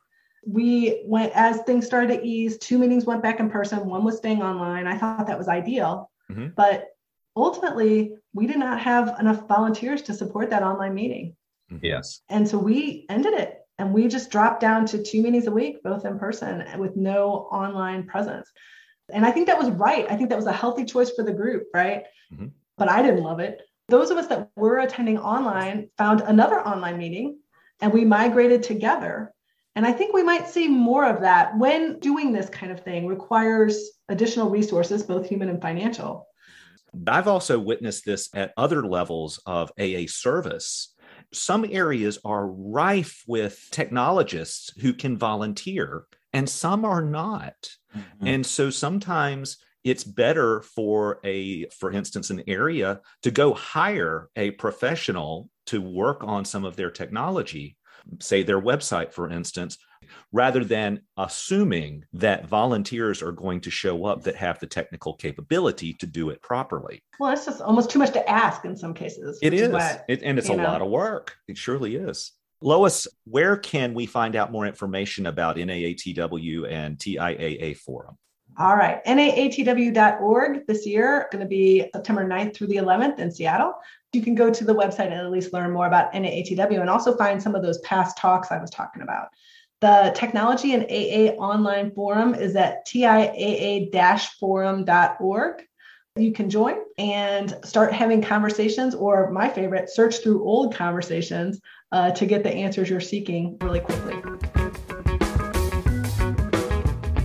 We 0.47 1.03
went, 1.07 1.33
as 1.35 1.63
things 1.63 1.87
started 1.87 2.09
to 2.09 2.25
ease, 2.25 2.59
two 2.59 2.79
meetings 2.79 3.05
went 3.05 3.23
back 3.23 3.41
in 3.41 3.51
person, 3.51 3.87
one 3.87 4.05
was 4.05 4.19
staying 4.19 4.43
online. 4.43 4.87
I 4.87 4.97
thought 4.97 5.27
that 5.27 5.39
was 5.39 5.49
ideal. 5.49 6.11
Mm-hmm. 6.31 6.49
But 6.57 6.89
ultimately, 7.35 8.15
we 8.33 8.47
did 8.47 8.59
not 8.59 8.81
have 8.81 9.19
enough 9.19 9.49
volunteers 9.49 10.03
to 10.03 10.15
support 10.15 10.51
that 10.51 10.63
online 10.63 10.95
meeting. 10.95 11.35
Yes. 11.83 12.21
And 12.29 12.49
so 12.49 12.59
we 12.59 13.07
ended 13.09 13.35
it 13.35 13.66
and 13.79 13.93
we 13.93 14.09
just 14.09 14.31
dropped 14.31 14.61
down 14.61 14.87
to 14.87 15.03
two 15.03 15.23
meetings 15.23 15.47
a 15.47 15.53
week, 15.53 15.83
both 15.83 16.05
in 16.05 16.19
person 16.19 16.65
with 16.79 16.97
no 16.97 17.49
online 17.51 18.07
presence. 18.07 18.51
And 19.13 19.25
I 19.25 19.31
think 19.31 19.47
that 19.47 19.59
was 19.59 19.71
right. 19.71 20.07
I 20.11 20.17
think 20.17 20.31
that 20.31 20.37
was 20.37 20.47
a 20.47 20.53
healthy 20.53 20.85
choice 20.85 21.11
for 21.11 21.25
the 21.25 21.33
group, 21.33 21.65
right? 21.75 22.05
Mm-hmm. 22.33 22.47
But 22.79 22.89
I 22.89 23.03
didn't 23.03 23.23
love 23.23 23.41
it. 23.41 23.61
Those 23.89 24.11
of 24.11 24.17
us 24.17 24.27
that 24.29 24.51
were 24.57 24.79
attending 24.79 25.19
online 25.19 25.91
found 25.97 26.23
another 26.23 26.61
online 26.61 26.99
meeting 26.99 27.39
and 27.81 27.93
we 27.93 28.05
migrated 28.05 28.63
together. 28.63 29.33
And 29.77 29.87
I 29.87 29.93
think 29.93 30.15
we 30.15 30.23
might 30.23 30.49
see 30.49 30.67
more 30.67 31.05
of 31.05 31.21
that 31.21 31.57
when 31.59 31.99
doing 32.01 32.33
this 32.33 32.49
kind 32.49 32.73
of 32.73 32.81
thing 32.81 33.07
requires 33.07 33.91
additional 34.09 34.49
resources, 34.49 35.03
both 35.03 35.29
human 35.29 35.51
and 35.51 35.61
financial. 35.61 36.27
I've 37.07 37.29
also 37.29 37.59
witnessed 37.59 38.07
this 38.07 38.31
at 38.35 38.55
other 38.57 38.87
levels 38.87 39.39
of 39.45 39.71
AA 39.79 40.05
service 40.07 40.95
some 41.33 41.67
areas 41.69 42.19
are 42.25 42.47
rife 42.47 43.23
with 43.27 43.69
technologists 43.71 44.73
who 44.81 44.93
can 44.93 45.17
volunteer, 45.17 46.05
and 46.33 46.49
some 46.49 46.85
are 46.85 47.03
not. 47.03 47.55
Mm-hmm. 47.97 48.27
And 48.27 48.47
so 48.47 48.71
sometimes 48.71 49.59
it's 49.87 50.03
better 50.03 50.63
for 50.63 51.21
a 51.25 51.67
for 51.69 51.93
instance 51.93 52.31
an 52.31 52.43
area 52.49 53.01
to 53.23 53.31
go 53.31 53.55
hire 53.55 54.29
a 54.35 54.51
professional 54.53 55.49
to 55.67 55.81
work 55.81 56.25
on 56.25 56.45
some 56.45 56.65
of 56.65 56.75
their 56.75 56.91
technology 56.91 57.77
say 58.21 58.43
their 58.43 58.61
website 58.61 59.13
for 59.13 59.31
instance 59.31 59.79
rather 60.33 60.65
than 60.65 61.01
assuming 61.17 62.05
that 62.13 62.47
volunteers 62.47 63.23
are 63.23 63.33
going 63.33 63.61
to 63.61 63.71
show 63.71 64.05
up 64.05 64.23
that 64.23 64.37
have 64.37 64.59
the 64.59 64.67
technical 64.67 65.15
capability 65.15 65.93
to 65.93 66.07
do 66.07 66.31
it 66.31 66.41
properly 66.43 67.03
well 67.19 67.33
it's 67.33 67.47
just 67.47 67.61
almost 67.61 67.91
too 67.91 67.99
much 67.99 68.13
to 68.13 68.29
ask 68.29 68.65
in 68.65 68.77
some 68.77 68.95
cases 68.95 69.39
it 69.43 69.53
is, 69.53 69.71
what, 69.71 70.05
it, 70.09 70.23
and 70.23 70.39
it's 70.39 70.49
a 70.49 70.57
know. 70.57 70.65
lot 70.65 70.83
of 70.83 70.89
work 70.89 71.37
it 71.49 71.57
surely 71.57 71.97
is 71.97 72.33
lois 72.61 73.07
where 73.25 73.57
can 73.57 73.95
we 73.95 74.07
find 74.07 74.35
out 74.37 74.51
more 74.53 74.67
information 74.67 75.27
about 75.27 75.57
naatw 75.57 76.73
and 76.73 76.99
tiaa 76.99 77.77
forum 77.77 78.17
all 78.59 78.77
right, 78.77 79.05
naatw.org 79.05 80.67
this 80.67 80.87
year, 80.87 81.29
going 81.31 81.43
to 81.43 81.49
be 81.49 81.91
September 81.95 82.27
9th 82.27 82.57
through 82.57 82.69
the 82.69 82.77
11th 82.77 83.19
in 83.19 83.31
Seattle. 83.31 83.75
You 84.15 84.23
can 84.23 84.35
go 84.35 84.51
to 84.51 84.65
the 84.65 84.75
website 84.75 85.13
and 85.13 85.15
at 85.15 85.31
least 85.31 85.53
learn 85.53 85.73
more 85.73 85.87
about 85.87 86.11
NAATW 86.15 86.81
and 86.81 86.89
also 86.89 87.15
find 87.19 87.43
some 87.43 87.55
of 87.55 87.63
those 87.63 87.79
past 87.81 88.17
talks 88.17 88.51
I 88.51 88.59
was 88.59 88.71
talking 88.71 89.03
about. 89.03 89.29
The 89.83 90.11
Technology 90.15 90.73
and 90.73 90.85
AA 90.85 91.35
online 91.37 91.91
forum 91.91 92.35
is 92.35 92.57
at 92.57 92.87
tiaa-forum.org. 92.87 95.63
You 96.19 96.33
can 96.33 96.49
join 96.49 96.77
and 96.97 97.55
start 97.63 97.93
having 97.93 98.23
conversations, 98.23 98.95
or 98.95 99.31
my 99.31 99.51
favorite, 99.51 99.91
search 99.91 100.23
through 100.23 100.43
old 100.43 100.75
conversations 100.75 101.61
uh, 101.93 102.13
to 102.13 102.25
get 102.25 102.43
the 102.43 102.51
answers 102.51 102.89
you're 102.89 103.01
seeking 103.01 103.59
really 103.61 103.81
quickly. 103.81 104.15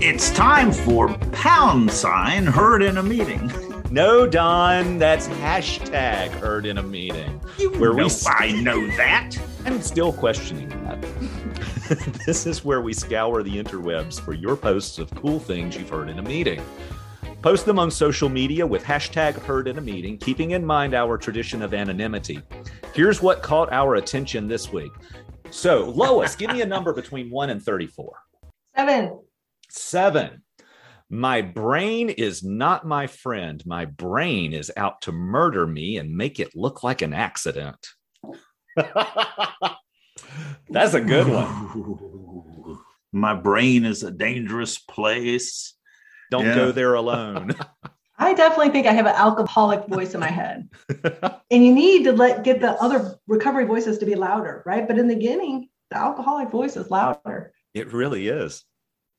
It's 0.01 0.29
time 0.31 0.73
for 0.73 1.17
pound 1.31 1.89
sign 1.89 2.45
heard 2.45 2.83
in 2.83 2.97
a 2.97 3.03
meeting. 3.03 3.49
No, 3.91 4.25
Don, 4.25 4.99
that's 4.99 5.27
hashtag 5.27 6.29
heard 6.29 6.65
in 6.65 6.77
a 6.77 6.81
meeting. 6.81 7.41
You 7.59 7.71
where 7.71 7.93
know 7.93 8.05
we 8.05 8.11
I 8.25 8.53
know 8.53 8.87
that. 8.95 9.37
I'm 9.65 9.81
still 9.81 10.13
questioning 10.13 10.69
that. 10.69 11.03
this 12.25 12.45
is 12.45 12.63
where 12.63 12.79
we 12.79 12.93
scour 12.93 13.43
the 13.43 13.61
interwebs 13.61 14.19
for 14.19 14.33
your 14.33 14.55
posts 14.55 14.97
of 14.97 15.13
cool 15.15 15.39
things 15.39 15.75
you've 15.75 15.89
heard 15.89 16.07
in 16.07 16.19
a 16.19 16.21
meeting. 16.21 16.63
Post 17.41 17.65
them 17.65 17.79
on 17.79 17.91
social 17.91 18.29
media 18.29 18.65
with 18.65 18.81
hashtag 18.81 19.33
heard 19.33 19.67
in 19.67 19.77
a 19.77 19.81
meeting, 19.81 20.17
keeping 20.17 20.51
in 20.51 20.65
mind 20.65 20.93
our 20.93 21.17
tradition 21.17 21.61
of 21.61 21.73
anonymity. 21.73 22.41
Here's 22.93 23.21
what 23.21 23.43
caught 23.43 23.73
our 23.73 23.95
attention 23.95 24.47
this 24.47 24.71
week. 24.71 24.91
So, 25.49 25.89
Lois, 25.89 26.35
give 26.35 26.51
me 26.51 26.61
a 26.61 26.65
number 26.65 26.93
between 26.93 27.29
1 27.29 27.49
and 27.49 27.61
34. 27.61 28.13
Seven. 28.73 29.19
Seven, 29.69 30.43
my 31.09 31.41
brain 31.41 32.09
is 32.09 32.41
not 32.41 32.87
my 32.87 33.07
friend. 33.07 33.61
My 33.65 33.83
brain 33.83 34.53
is 34.53 34.71
out 34.77 35.01
to 35.01 35.11
murder 35.11 35.67
me 35.67 35.97
and 35.97 36.15
make 36.15 36.39
it 36.39 36.55
look 36.55 36.83
like 36.83 37.01
an 37.01 37.13
accident. 37.13 37.85
That's 40.69 40.93
a 40.93 41.01
good 41.01 41.27
one. 41.27 42.79
My 43.11 43.33
brain 43.33 43.85
is 43.85 44.03
a 44.03 44.11
dangerous 44.11 44.77
place. 44.77 45.73
Don't 46.29 46.45
yeah. 46.45 46.55
go 46.55 46.71
there 46.71 46.93
alone. 46.93 47.51
I 48.17 48.33
definitely 48.33 48.69
think 48.69 48.87
I 48.87 48.93
have 48.93 49.07
an 49.07 49.15
alcoholic 49.15 49.87
voice 49.87 50.13
in 50.13 50.19
my 50.19 50.29
head. 50.29 50.69
and 51.51 51.65
you 51.65 51.73
need 51.73 52.03
to 52.03 52.11
let 52.13 52.43
get 52.43 52.61
the 52.61 52.71
other 52.81 53.15
recovery 53.27 53.65
voices 53.65 53.97
to 53.97 54.05
be 54.05 54.15
louder, 54.15 54.61
right? 54.65 54.87
But 54.87 54.99
in 54.99 55.07
the 55.07 55.15
beginning, 55.15 55.69
the 55.89 55.97
alcoholic 55.97 56.49
voice 56.49 56.77
is 56.77 56.89
louder. 56.91 57.51
It 57.73 57.91
really 57.91 58.27
is 58.27 58.63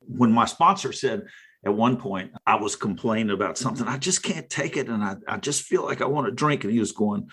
when 0.07 0.33
my 0.33 0.45
sponsor 0.45 0.93
said 0.93 1.27
at 1.65 1.75
one 1.75 1.97
point 1.97 2.33
I 2.47 2.57
was 2.57 2.77
complaining 2.77 3.31
about 3.31 3.59
something, 3.59 3.87
I 3.87 3.99
just 3.99 4.23
can't 4.23 4.49
take 4.49 4.77
it. 4.77 4.89
And 4.89 5.03
I, 5.03 5.17
I 5.29 5.37
just 5.39 5.63
feel 5.63 5.85
like 5.85 6.01
I 6.01 6.07
want 6.07 6.27
to 6.27 6.33
drink. 6.33 6.65
And 6.65 6.73
he 6.73 6.81
was 6.81 6.93
going, 6.93 7.29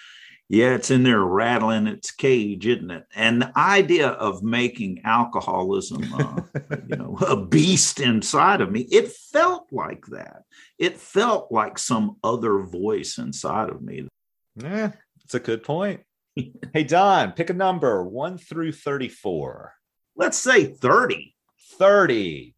Yeah, 0.51 0.73
it's 0.73 0.89
in 0.89 1.03
there 1.03 1.23
rattling 1.23 1.85
its 1.85 2.09
cage, 2.09 2.65
isn't 2.65 2.89
it? 2.89 3.05
And 3.15 3.39
the 3.39 3.55
idea 3.55 4.07
of 4.07 4.41
making 4.41 5.01
alcoholism, 5.05 6.11
uh, 6.11 6.41
you 6.87 6.95
know, 6.95 7.17
a 7.27 7.45
beast 7.45 7.99
inside 7.99 8.59
of 8.59 8.71
me, 8.71 8.81
it 8.91 9.11
felt 9.11 9.67
like 9.71 10.07
that. 10.07 10.45
It 10.79 10.99
felt 10.99 11.51
like 11.51 11.77
some 11.77 12.17
other 12.23 12.61
voice 12.61 13.19
inside 13.19 13.69
of 13.69 13.83
me. 13.83 14.07
Yeah, 14.55 14.93
it's 15.23 15.35
a 15.35 15.39
good 15.39 15.61
point. 15.61 16.01
hey, 16.73 16.83
Don, 16.83 17.33
pick 17.33 17.51
a 17.51 17.53
number 17.53 18.03
one 18.03 18.39
through 18.39 18.71
34. 18.71 19.75
Let's 20.15 20.39
say 20.39 20.65
30. 20.65 21.35
30. 21.77 22.55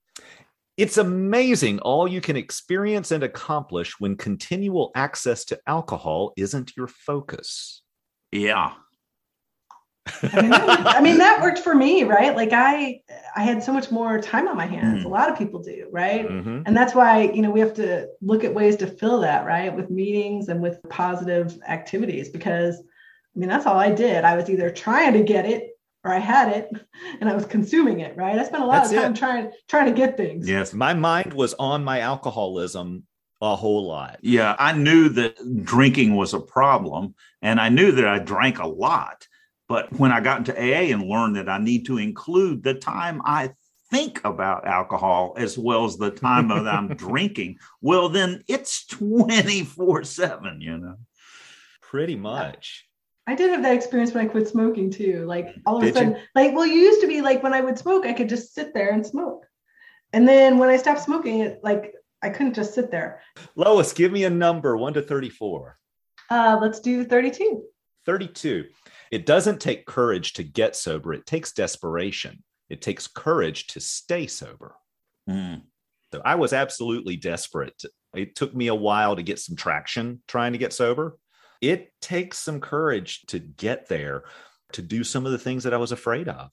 It's 0.77 0.97
amazing 0.97 1.79
all 1.79 2.07
you 2.07 2.21
can 2.21 2.37
experience 2.37 3.11
and 3.11 3.23
accomplish 3.23 3.99
when 3.99 4.15
continual 4.15 4.91
access 4.95 5.45
to 5.45 5.59
alcohol 5.67 6.31
isn't 6.37 6.75
your 6.77 6.87
focus. 6.87 7.80
Yeah. 8.31 8.73
I, 10.23 10.41
mean, 10.41 10.53
I 10.53 11.01
mean, 11.01 11.17
that 11.19 11.41
worked 11.41 11.59
for 11.59 11.75
me, 11.75 12.03
right? 12.03 12.35
Like 12.35 12.51
I 12.53 13.01
I 13.35 13.43
had 13.43 13.63
so 13.63 13.71
much 13.71 13.91
more 13.91 14.19
time 14.19 14.47
on 14.47 14.57
my 14.57 14.65
hands. 14.65 15.03
Mm. 15.03 15.05
A 15.05 15.09
lot 15.09 15.29
of 15.31 15.37
people 15.37 15.61
do, 15.61 15.87
right? 15.91 16.27
Mm-hmm. 16.27 16.63
And 16.65 16.75
that's 16.75 16.95
why, 16.95 17.21
you 17.21 17.41
know, 17.41 17.51
we 17.51 17.59
have 17.59 17.73
to 17.75 18.07
look 18.21 18.43
at 18.43 18.53
ways 18.53 18.75
to 18.77 18.87
fill 18.87 19.21
that, 19.21 19.45
right? 19.45 19.73
With 19.73 19.89
meetings 19.89 20.49
and 20.49 20.61
with 20.61 20.81
positive 20.89 21.57
activities 21.67 22.29
because 22.29 22.77
I 22.79 23.39
mean, 23.39 23.47
that's 23.47 23.65
all 23.65 23.77
I 23.77 23.91
did. 23.91 24.25
I 24.25 24.35
was 24.35 24.49
either 24.49 24.69
trying 24.69 25.13
to 25.13 25.23
get 25.23 25.45
it 25.45 25.69
or 26.03 26.11
I 26.11 26.19
had 26.19 26.51
it 26.51 26.69
and 27.19 27.29
I 27.29 27.35
was 27.35 27.45
consuming 27.45 27.99
it, 27.99 28.17
right? 28.17 28.37
I 28.37 28.43
spent 28.43 28.63
a 28.63 28.65
lot 28.65 28.83
That's 28.83 28.91
of 28.91 28.97
time 28.97 29.13
it. 29.13 29.17
trying 29.17 29.51
trying 29.67 29.85
to 29.85 29.93
get 29.93 30.17
things. 30.17 30.49
Yes, 30.49 30.73
my 30.73 30.93
mind 30.93 31.33
was 31.33 31.53
on 31.53 31.83
my 31.83 31.99
alcoholism 31.99 33.03
a 33.41 33.55
whole 33.55 33.87
lot. 33.87 34.19
Yeah, 34.21 34.55
I 34.59 34.73
knew 34.73 35.09
that 35.09 35.63
drinking 35.63 36.15
was 36.15 36.33
a 36.33 36.39
problem 36.39 37.15
and 37.41 37.59
I 37.59 37.69
knew 37.69 37.91
that 37.93 38.07
I 38.07 38.19
drank 38.19 38.59
a 38.59 38.67
lot. 38.67 39.27
But 39.67 39.91
when 39.93 40.11
I 40.11 40.19
got 40.19 40.39
into 40.39 40.55
AA 40.55 40.93
and 40.93 41.07
learned 41.07 41.37
that 41.37 41.49
I 41.49 41.57
need 41.57 41.85
to 41.87 41.97
include 41.97 42.61
the 42.61 42.73
time 42.73 43.21
I 43.25 43.51
think 43.89 44.21
about 44.23 44.67
alcohol 44.67 45.33
as 45.37 45.57
well 45.57 45.85
as 45.85 45.97
the 45.97 46.11
time 46.11 46.49
that 46.49 46.67
I'm 46.67 46.87
drinking, 46.95 47.57
well, 47.81 48.09
then 48.09 48.43
it's 48.47 48.85
24 48.87 50.03
7, 50.03 50.61
you 50.61 50.77
know. 50.77 50.97
Pretty 51.81 52.15
much. 52.15 52.85
I 53.27 53.35
did 53.35 53.51
have 53.51 53.63
that 53.63 53.75
experience 53.75 54.13
when 54.13 54.25
I 54.25 54.29
quit 54.29 54.47
smoking 54.47 54.91
too. 54.91 55.25
Like 55.25 55.55
all 55.65 55.77
of 55.77 55.83
did 55.83 55.91
a 55.91 55.93
sudden, 55.93 56.15
you? 56.15 56.21
like, 56.35 56.53
well, 56.53 56.65
you 56.65 56.75
used 56.75 57.01
to 57.01 57.07
be 57.07 57.21
like 57.21 57.41
when 57.43 57.53
I 57.53 57.61
would 57.61 57.77
smoke, 57.77 58.05
I 58.05 58.13
could 58.13 58.29
just 58.29 58.53
sit 58.53 58.73
there 58.73 58.91
and 58.91 59.05
smoke. 59.05 59.45
And 60.13 60.27
then 60.27 60.57
when 60.57 60.69
I 60.69 60.77
stopped 60.77 61.01
smoking, 61.01 61.39
it 61.39 61.59
like 61.63 61.95
I 62.21 62.29
couldn't 62.29 62.53
just 62.53 62.73
sit 62.73 62.91
there. 62.91 63.21
Lois, 63.55 63.93
give 63.93 64.11
me 64.11 64.23
a 64.25 64.29
number 64.29 64.77
one 64.77 64.93
to 64.93 65.01
34. 65.01 65.77
Uh, 66.29 66.57
let's 66.61 66.79
do 66.79 67.03
32. 67.03 67.63
32. 68.05 68.65
It 69.11 69.25
doesn't 69.25 69.59
take 69.59 69.85
courage 69.85 70.33
to 70.33 70.43
get 70.43 70.75
sober, 70.75 71.13
it 71.13 71.25
takes 71.25 71.51
desperation. 71.51 72.43
It 72.69 72.81
takes 72.81 73.07
courage 73.07 73.67
to 73.67 73.81
stay 73.81 74.27
sober. 74.27 74.75
Mm. 75.29 75.63
So 76.13 76.21
I 76.23 76.35
was 76.35 76.53
absolutely 76.53 77.17
desperate. 77.17 77.81
It 78.15 78.35
took 78.35 78.55
me 78.55 78.67
a 78.67 78.75
while 78.75 79.17
to 79.17 79.23
get 79.23 79.39
some 79.39 79.57
traction 79.57 80.21
trying 80.27 80.53
to 80.53 80.57
get 80.57 80.71
sober 80.71 81.17
it 81.61 81.93
takes 82.01 82.39
some 82.39 82.59
courage 82.59 83.21
to 83.27 83.39
get 83.39 83.87
there 83.87 84.23
to 84.73 84.81
do 84.81 85.03
some 85.03 85.25
of 85.25 85.31
the 85.31 85.37
things 85.37 85.63
that 85.63 85.73
I 85.73 85.77
was 85.77 85.91
afraid 85.91 86.27
of. 86.27 86.51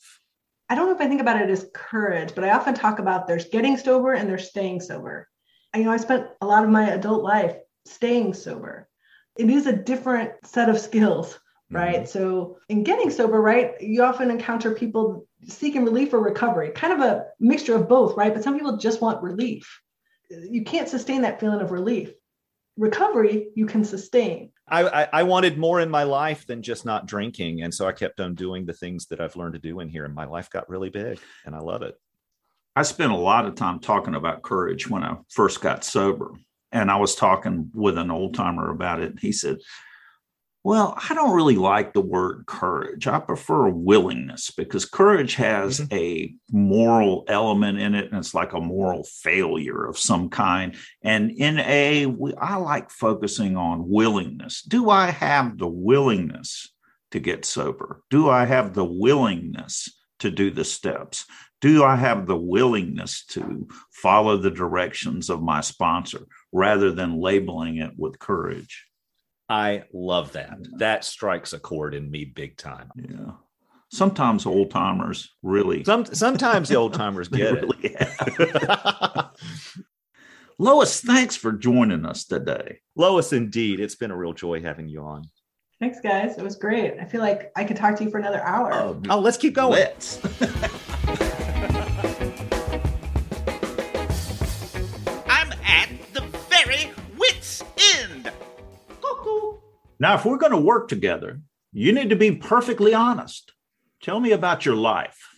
I 0.68 0.74
don't 0.74 0.86
know 0.86 0.94
if 0.94 1.00
I 1.00 1.08
think 1.08 1.22
about 1.22 1.40
it 1.40 1.48
as 1.48 1.66
courage, 1.72 2.34
but 2.34 2.44
I 2.44 2.50
often 2.50 2.74
talk 2.74 2.98
about 2.98 3.26
there's 3.26 3.46
getting 3.46 3.78
sober 3.78 4.12
and 4.12 4.28
there's 4.28 4.50
staying 4.50 4.82
sober. 4.82 5.26
I, 5.74 5.78
you 5.78 5.84
know, 5.84 5.90
I 5.90 5.96
spent 5.96 6.26
a 6.40 6.46
lot 6.46 6.64
of 6.64 6.70
my 6.70 6.90
adult 6.90 7.22
life 7.22 7.56
staying 7.84 8.34
sober. 8.34 8.88
It 9.36 9.50
is 9.50 9.66
a 9.66 9.72
different 9.72 10.32
set 10.44 10.68
of 10.68 10.80
skills, 10.80 11.38
right? 11.70 11.96
Mm-hmm. 11.96 12.06
So, 12.06 12.58
in 12.68 12.82
getting 12.82 13.10
sober, 13.10 13.40
right, 13.40 13.80
you 13.80 14.02
often 14.02 14.30
encounter 14.30 14.74
people 14.74 15.26
seeking 15.46 15.84
relief 15.84 16.12
or 16.12 16.20
recovery, 16.20 16.70
kind 16.70 16.92
of 16.92 17.00
a 17.00 17.26
mixture 17.38 17.76
of 17.76 17.88
both, 17.88 18.16
right? 18.16 18.34
But 18.34 18.42
some 18.42 18.54
people 18.54 18.76
just 18.76 19.00
want 19.00 19.22
relief. 19.22 19.80
You 20.30 20.64
can't 20.64 20.88
sustain 20.88 21.22
that 21.22 21.40
feeling 21.40 21.60
of 21.60 21.70
relief. 21.70 22.12
Recovery, 22.76 23.48
you 23.54 23.66
can 23.66 23.84
sustain. 23.84 24.50
I, 24.68 25.02
I, 25.02 25.08
I 25.12 25.22
wanted 25.22 25.58
more 25.58 25.80
in 25.80 25.90
my 25.90 26.02
life 26.02 26.46
than 26.46 26.62
just 26.62 26.84
not 26.84 27.06
drinking, 27.06 27.62
and 27.62 27.72
so 27.72 27.86
I 27.86 27.92
kept 27.92 28.20
on 28.20 28.34
doing 28.34 28.66
the 28.66 28.72
things 28.72 29.06
that 29.06 29.20
I've 29.20 29.36
learned 29.36 29.54
to 29.54 29.60
do 29.60 29.80
in 29.80 29.88
here, 29.88 30.04
and 30.04 30.14
my 30.14 30.26
life 30.26 30.50
got 30.50 30.68
really 30.68 30.90
big, 30.90 31.18
and 31.44 31.54
I 31.54 31.60
love 31.60 31.82
it. 31.82 31.94
I 32.78 32.82
spent 32.82 33.10
a 33.10 33.16
lot 33.16 33.44
of 33.44 33.56
time 33.56 33.80
talking 33.80 34.14
about 34.14 34.42
courage 34.42 34.88
when 34.88 35.02
I 35.02 35.16
first 35.30 35.60
got 35.60 35.82
sober, 35.82 36.30
and 36.70 36.92
I 36.92 36.96
was 36.98 37.16
talking 37.16 37.72
with 37.74 37.98
an 37.98 38.12
old 38.12 38.34
timer 38.34 38.70
about 38.70 39.00
it. 39.00 39.10
And 39.10 39.18
He 39.18 39.32
said, 39.32 39.58
well, 40.62 40.96
I 41.10 41.12
don't 41.12 41.34
really 41.34 41.56
like 41.56 41.92
the 41.92 42.00
word 42.00 42.44
courage. 42.46 43.08
I 43.08 43.18
prefer 43.18 43.68
willingness 43.68 44.52
because 44.52 44.84
courage 44.84 45.34
has 45.34 45.80
mm-hmm. 45.80 45.92
a 45.92 46.34
moral 46.52 47.24
element 47.26 47.80
in 47.80 47.96
it, 47.96 48.12
and 48.12 48.16
it's 48.16 48.32
like 48.32 48.52
a 48.52 48.60
moral 48.60 49.02
failure 49.02 49.84
of 49.84 49.98
some 49.98 50.28
kind. 50.28 50.76
And 51.02 51.32
in 51.32 51.58
A, 51.58 52.06
we, 52.06 52.32
I 52.34 52.58
like 52.58 52.92
focusing 52.92 53.56
on 53.56 53.88
willingness. 53.88 54.62
Do 54.62 54.88
I 54.88 55.10
have 55.10 55.58
the 55.58 55.66
willingness 55.66 56.72
to 57.10 57.18
get 57.18 57.44
sober? 57.44 58.04
Do 58.08 58.30
I 58.30 58.44
have 58.44 58.74
the 58.74 58.84
willingness 58.84 59.97
to 60.20 60.30
do 60.30 60.50
the 60.50 60.64
steps? 60.64 61.24
Do 61.60 61.82
I 61.82 61.96
have 61.96 62.26
the 62.26 62.36
willingness 62.36 63.24
to 63.30 63.66
follow 63.90 64.36
the 64.36 64.50
directions 64.50 65.28
of 65.28 65.42
my 65.42 65.60
sponsor? 65.60 66.26
rather 66.52 66.92
than 66.92 67.20
labeling 67.20 67.78
it 67.78 67.92
with 67.96 68.18
courage. 68.18 68.86
I 69.48 69.84
love 69.92 70.32
that. 70.32 70.58
That 70.78 71.04
strikes 71.04 71.52
a 71.52 71.58
chord 71.58 71.94
in 71.94 72.10
me 72.10 72.24
big 72.24 72.56
time. 72.56 72.90
Yeah. 72.96 73.32
Sometimes 73.90 74.44
old 74.44 74.70
timers 74.70 75.34
really. 75.42 75.84
Some, 75.84 76.04
sometimes 76.04 76.68
the 76.68 76.76
old 76.76 76.94
timers 76.94 77.28
get 77.30 77.54
really 77.54 77.78
it. 77.82 79.26
Lois, 80.58 81.00
thanks 81.00 81.36
for 81.36 81.52
joining 81.52 82.04
us 82.04 82.24
today. 82.24 82.80
Lois, 82.96 83.32
indeed. 83.32 83.80
It's 83.80 83.94
been 83.94 84.10
a 84.10 84.16
real 84.16 84.32
joy 84.32 84.60
having 84.60 84.88
you 84.88 85.02
on. 85.02 85.22
Thanks, 85.80 86.00
guys. 86.00 86.36
It 86.36 86.42
was 86.42 86.56
great. 86.56 86.98
I 87.00 87.04
feel 87.04 87.20
like 87.20 87.52
I 87.54 87.62
could 87.62 87.76
talk 87.76 87.94
to 87.96 88.04
you 88.04 88.10
for 88.10 88.18
another 88.18 88.42
hour. 88.42 88.72
Oh, 88.74 89.00
oh 89.10 89.20
let's 89.20 89.36
keep 89.36 89.54
going. 89.54 89.74
Let's. 89.74 90.18
I'm 95.28 95.52
at 95.64 95.88
the 96.14 96.22
very 96.50 96.90
wit's 97.16 97.62
end. 97.96 98.32
Cuckoo. 99.00 99.58
Now, 100.00 100.16
if 100.16 100.24
we're 100.24 100.36
going 100.36 100.50
to 100.50 100.58
work 100.58 100.88
together, 100.88 101.40
you 101.72 101.92
need 101.92 102.10
to 102.10 102.16
be 102.16 102.32
perfectly 102.32 102.92
honest. 102.92 103.52
Tell 104.02 104.18
me 104.18 104.32
about 104.32 104.66
your 104.66 104.74
life. 104.74 105.28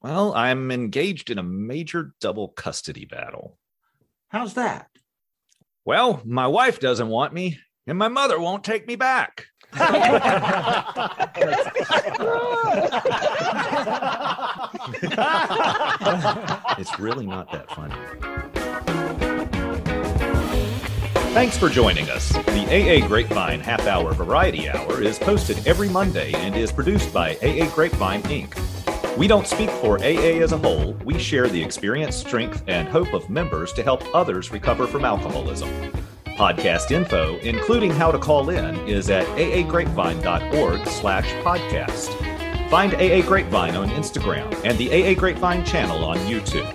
Well, 0.00 0.34
I'm 0.34 0.70
engaged 0.70 1.30
in 1.30 1.38
a 1.38 1.42
major 1.42 2.14
double 2.20 2.48
custody 2.48 3.06
battle. 3.06 3.58
How's 4.28 4.54
that? 4.54 4.88
Well, 5.84 6.22
my 6.24 6.46
wife 6.46 6.78
doesn't 6.78 7.08
want 7.08 7.34
me, 7.34 7.58
and 7.88 7.98
my 7.98 8.08
mother 8.08 8.38
won't 8.38 8.62
take 8.62 8.86
me 8.86 8.94
back. 8.94 9.46
It's 16.78 16.98
really 16.98 17.26
not 17.26 17.50
that 17.52 17.68
funny. 17.70 17.94
Thanks 21.34 21.58
for 21.58 21.68
joining 21.68 22.08
us. 22.10 22.30
The 22.32 23.00
AA 23.02 23.06
Grapevine 23.08 23.60
Half 23.60 23.86
Hour 23.86 24.14
Variety 24.14 24.68
Hour 24.68 25.02
is 25.02 25.18
posted 25.18 25.66
every 25.66 25.88
Monday 25.88 26.32
and 26.34 26.54
is 26.54 26.70
produced 26.70 27.12
by 27.12 27.34
AA 27.36 27.68
Grapevine 27.74 28.22
Inc. 28.24 28.56
We 29.16 29.26
don't 29.26 29.46
speak 29.46 29.70
for 29.70 29.98
AA 29.98 30.42
as 30.42 30.52
a 30.52 30.58
whole. 30.58 30.92
We 31.04 31.18
share 31.18 31.48
the 31.48 31.62
experience, 31.62 32.16
strength, 32.16 32.62
and 32.68 32.88
hope 32.88 33.12
of 33.12 33.30
members 33.30 33.72
to 33.74 33.82
help 33.82 34.02
others 34.14 34.52
recover 34.52 34.86
from 34.86 35.04
alcoholism. 35.04 35.68
Podcast 36.36 36.90
info, 36.90 37.36
including 37.38 37.92
how 37.92 38.10
to 38.10 38.18
call 38.18 38.50
in, 38.50 38.76
is 38.88 39.08
at 39.08 39.24
aagrapevine.org 39.36 40.86
slash 40.88 41.26
podcast. 41.44 42.08
Find 42.68 42.92
AA 42.94 43.24
Grapevine 43.24 43.76
on 43.76 43.88
Instagram 43.90 44.52
and 44.64 44.76
the 44.76 44.90
AA 44.90 45.14
Grapevine 45.14 45.64
channel 45.64 46.04
on 46.04 46.16
YouTube. 46.18 46.68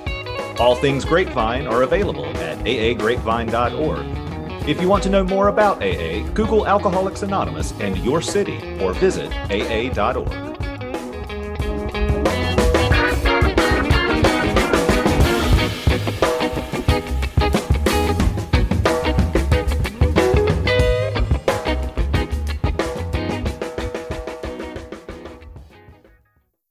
All 0.59 0.75
things 0.75 1.03
Grapevine 1.03 1.67
are 1.67 1.83
available 1.83 2.27
at 2.37 2.57
aagrapevine.org. 2.59 4.69
If 4.69 4.81
you 4.81 4.87
want 4.87 5.03
to 5.03 5.09
know 5.09 5.25
more 5.25 5.49
about 5.49 5.83
AA, 5.83 6.23
Google 6.33 6.65
Alcoholics 6.65 7.23
Anonymous 7.23 7.73
and 7.81 7.97
your 7.97 8.21
city 8.21 8.79
or 8.79 8.93
visit 8.93 9.29
aa.org. 9.49 10.58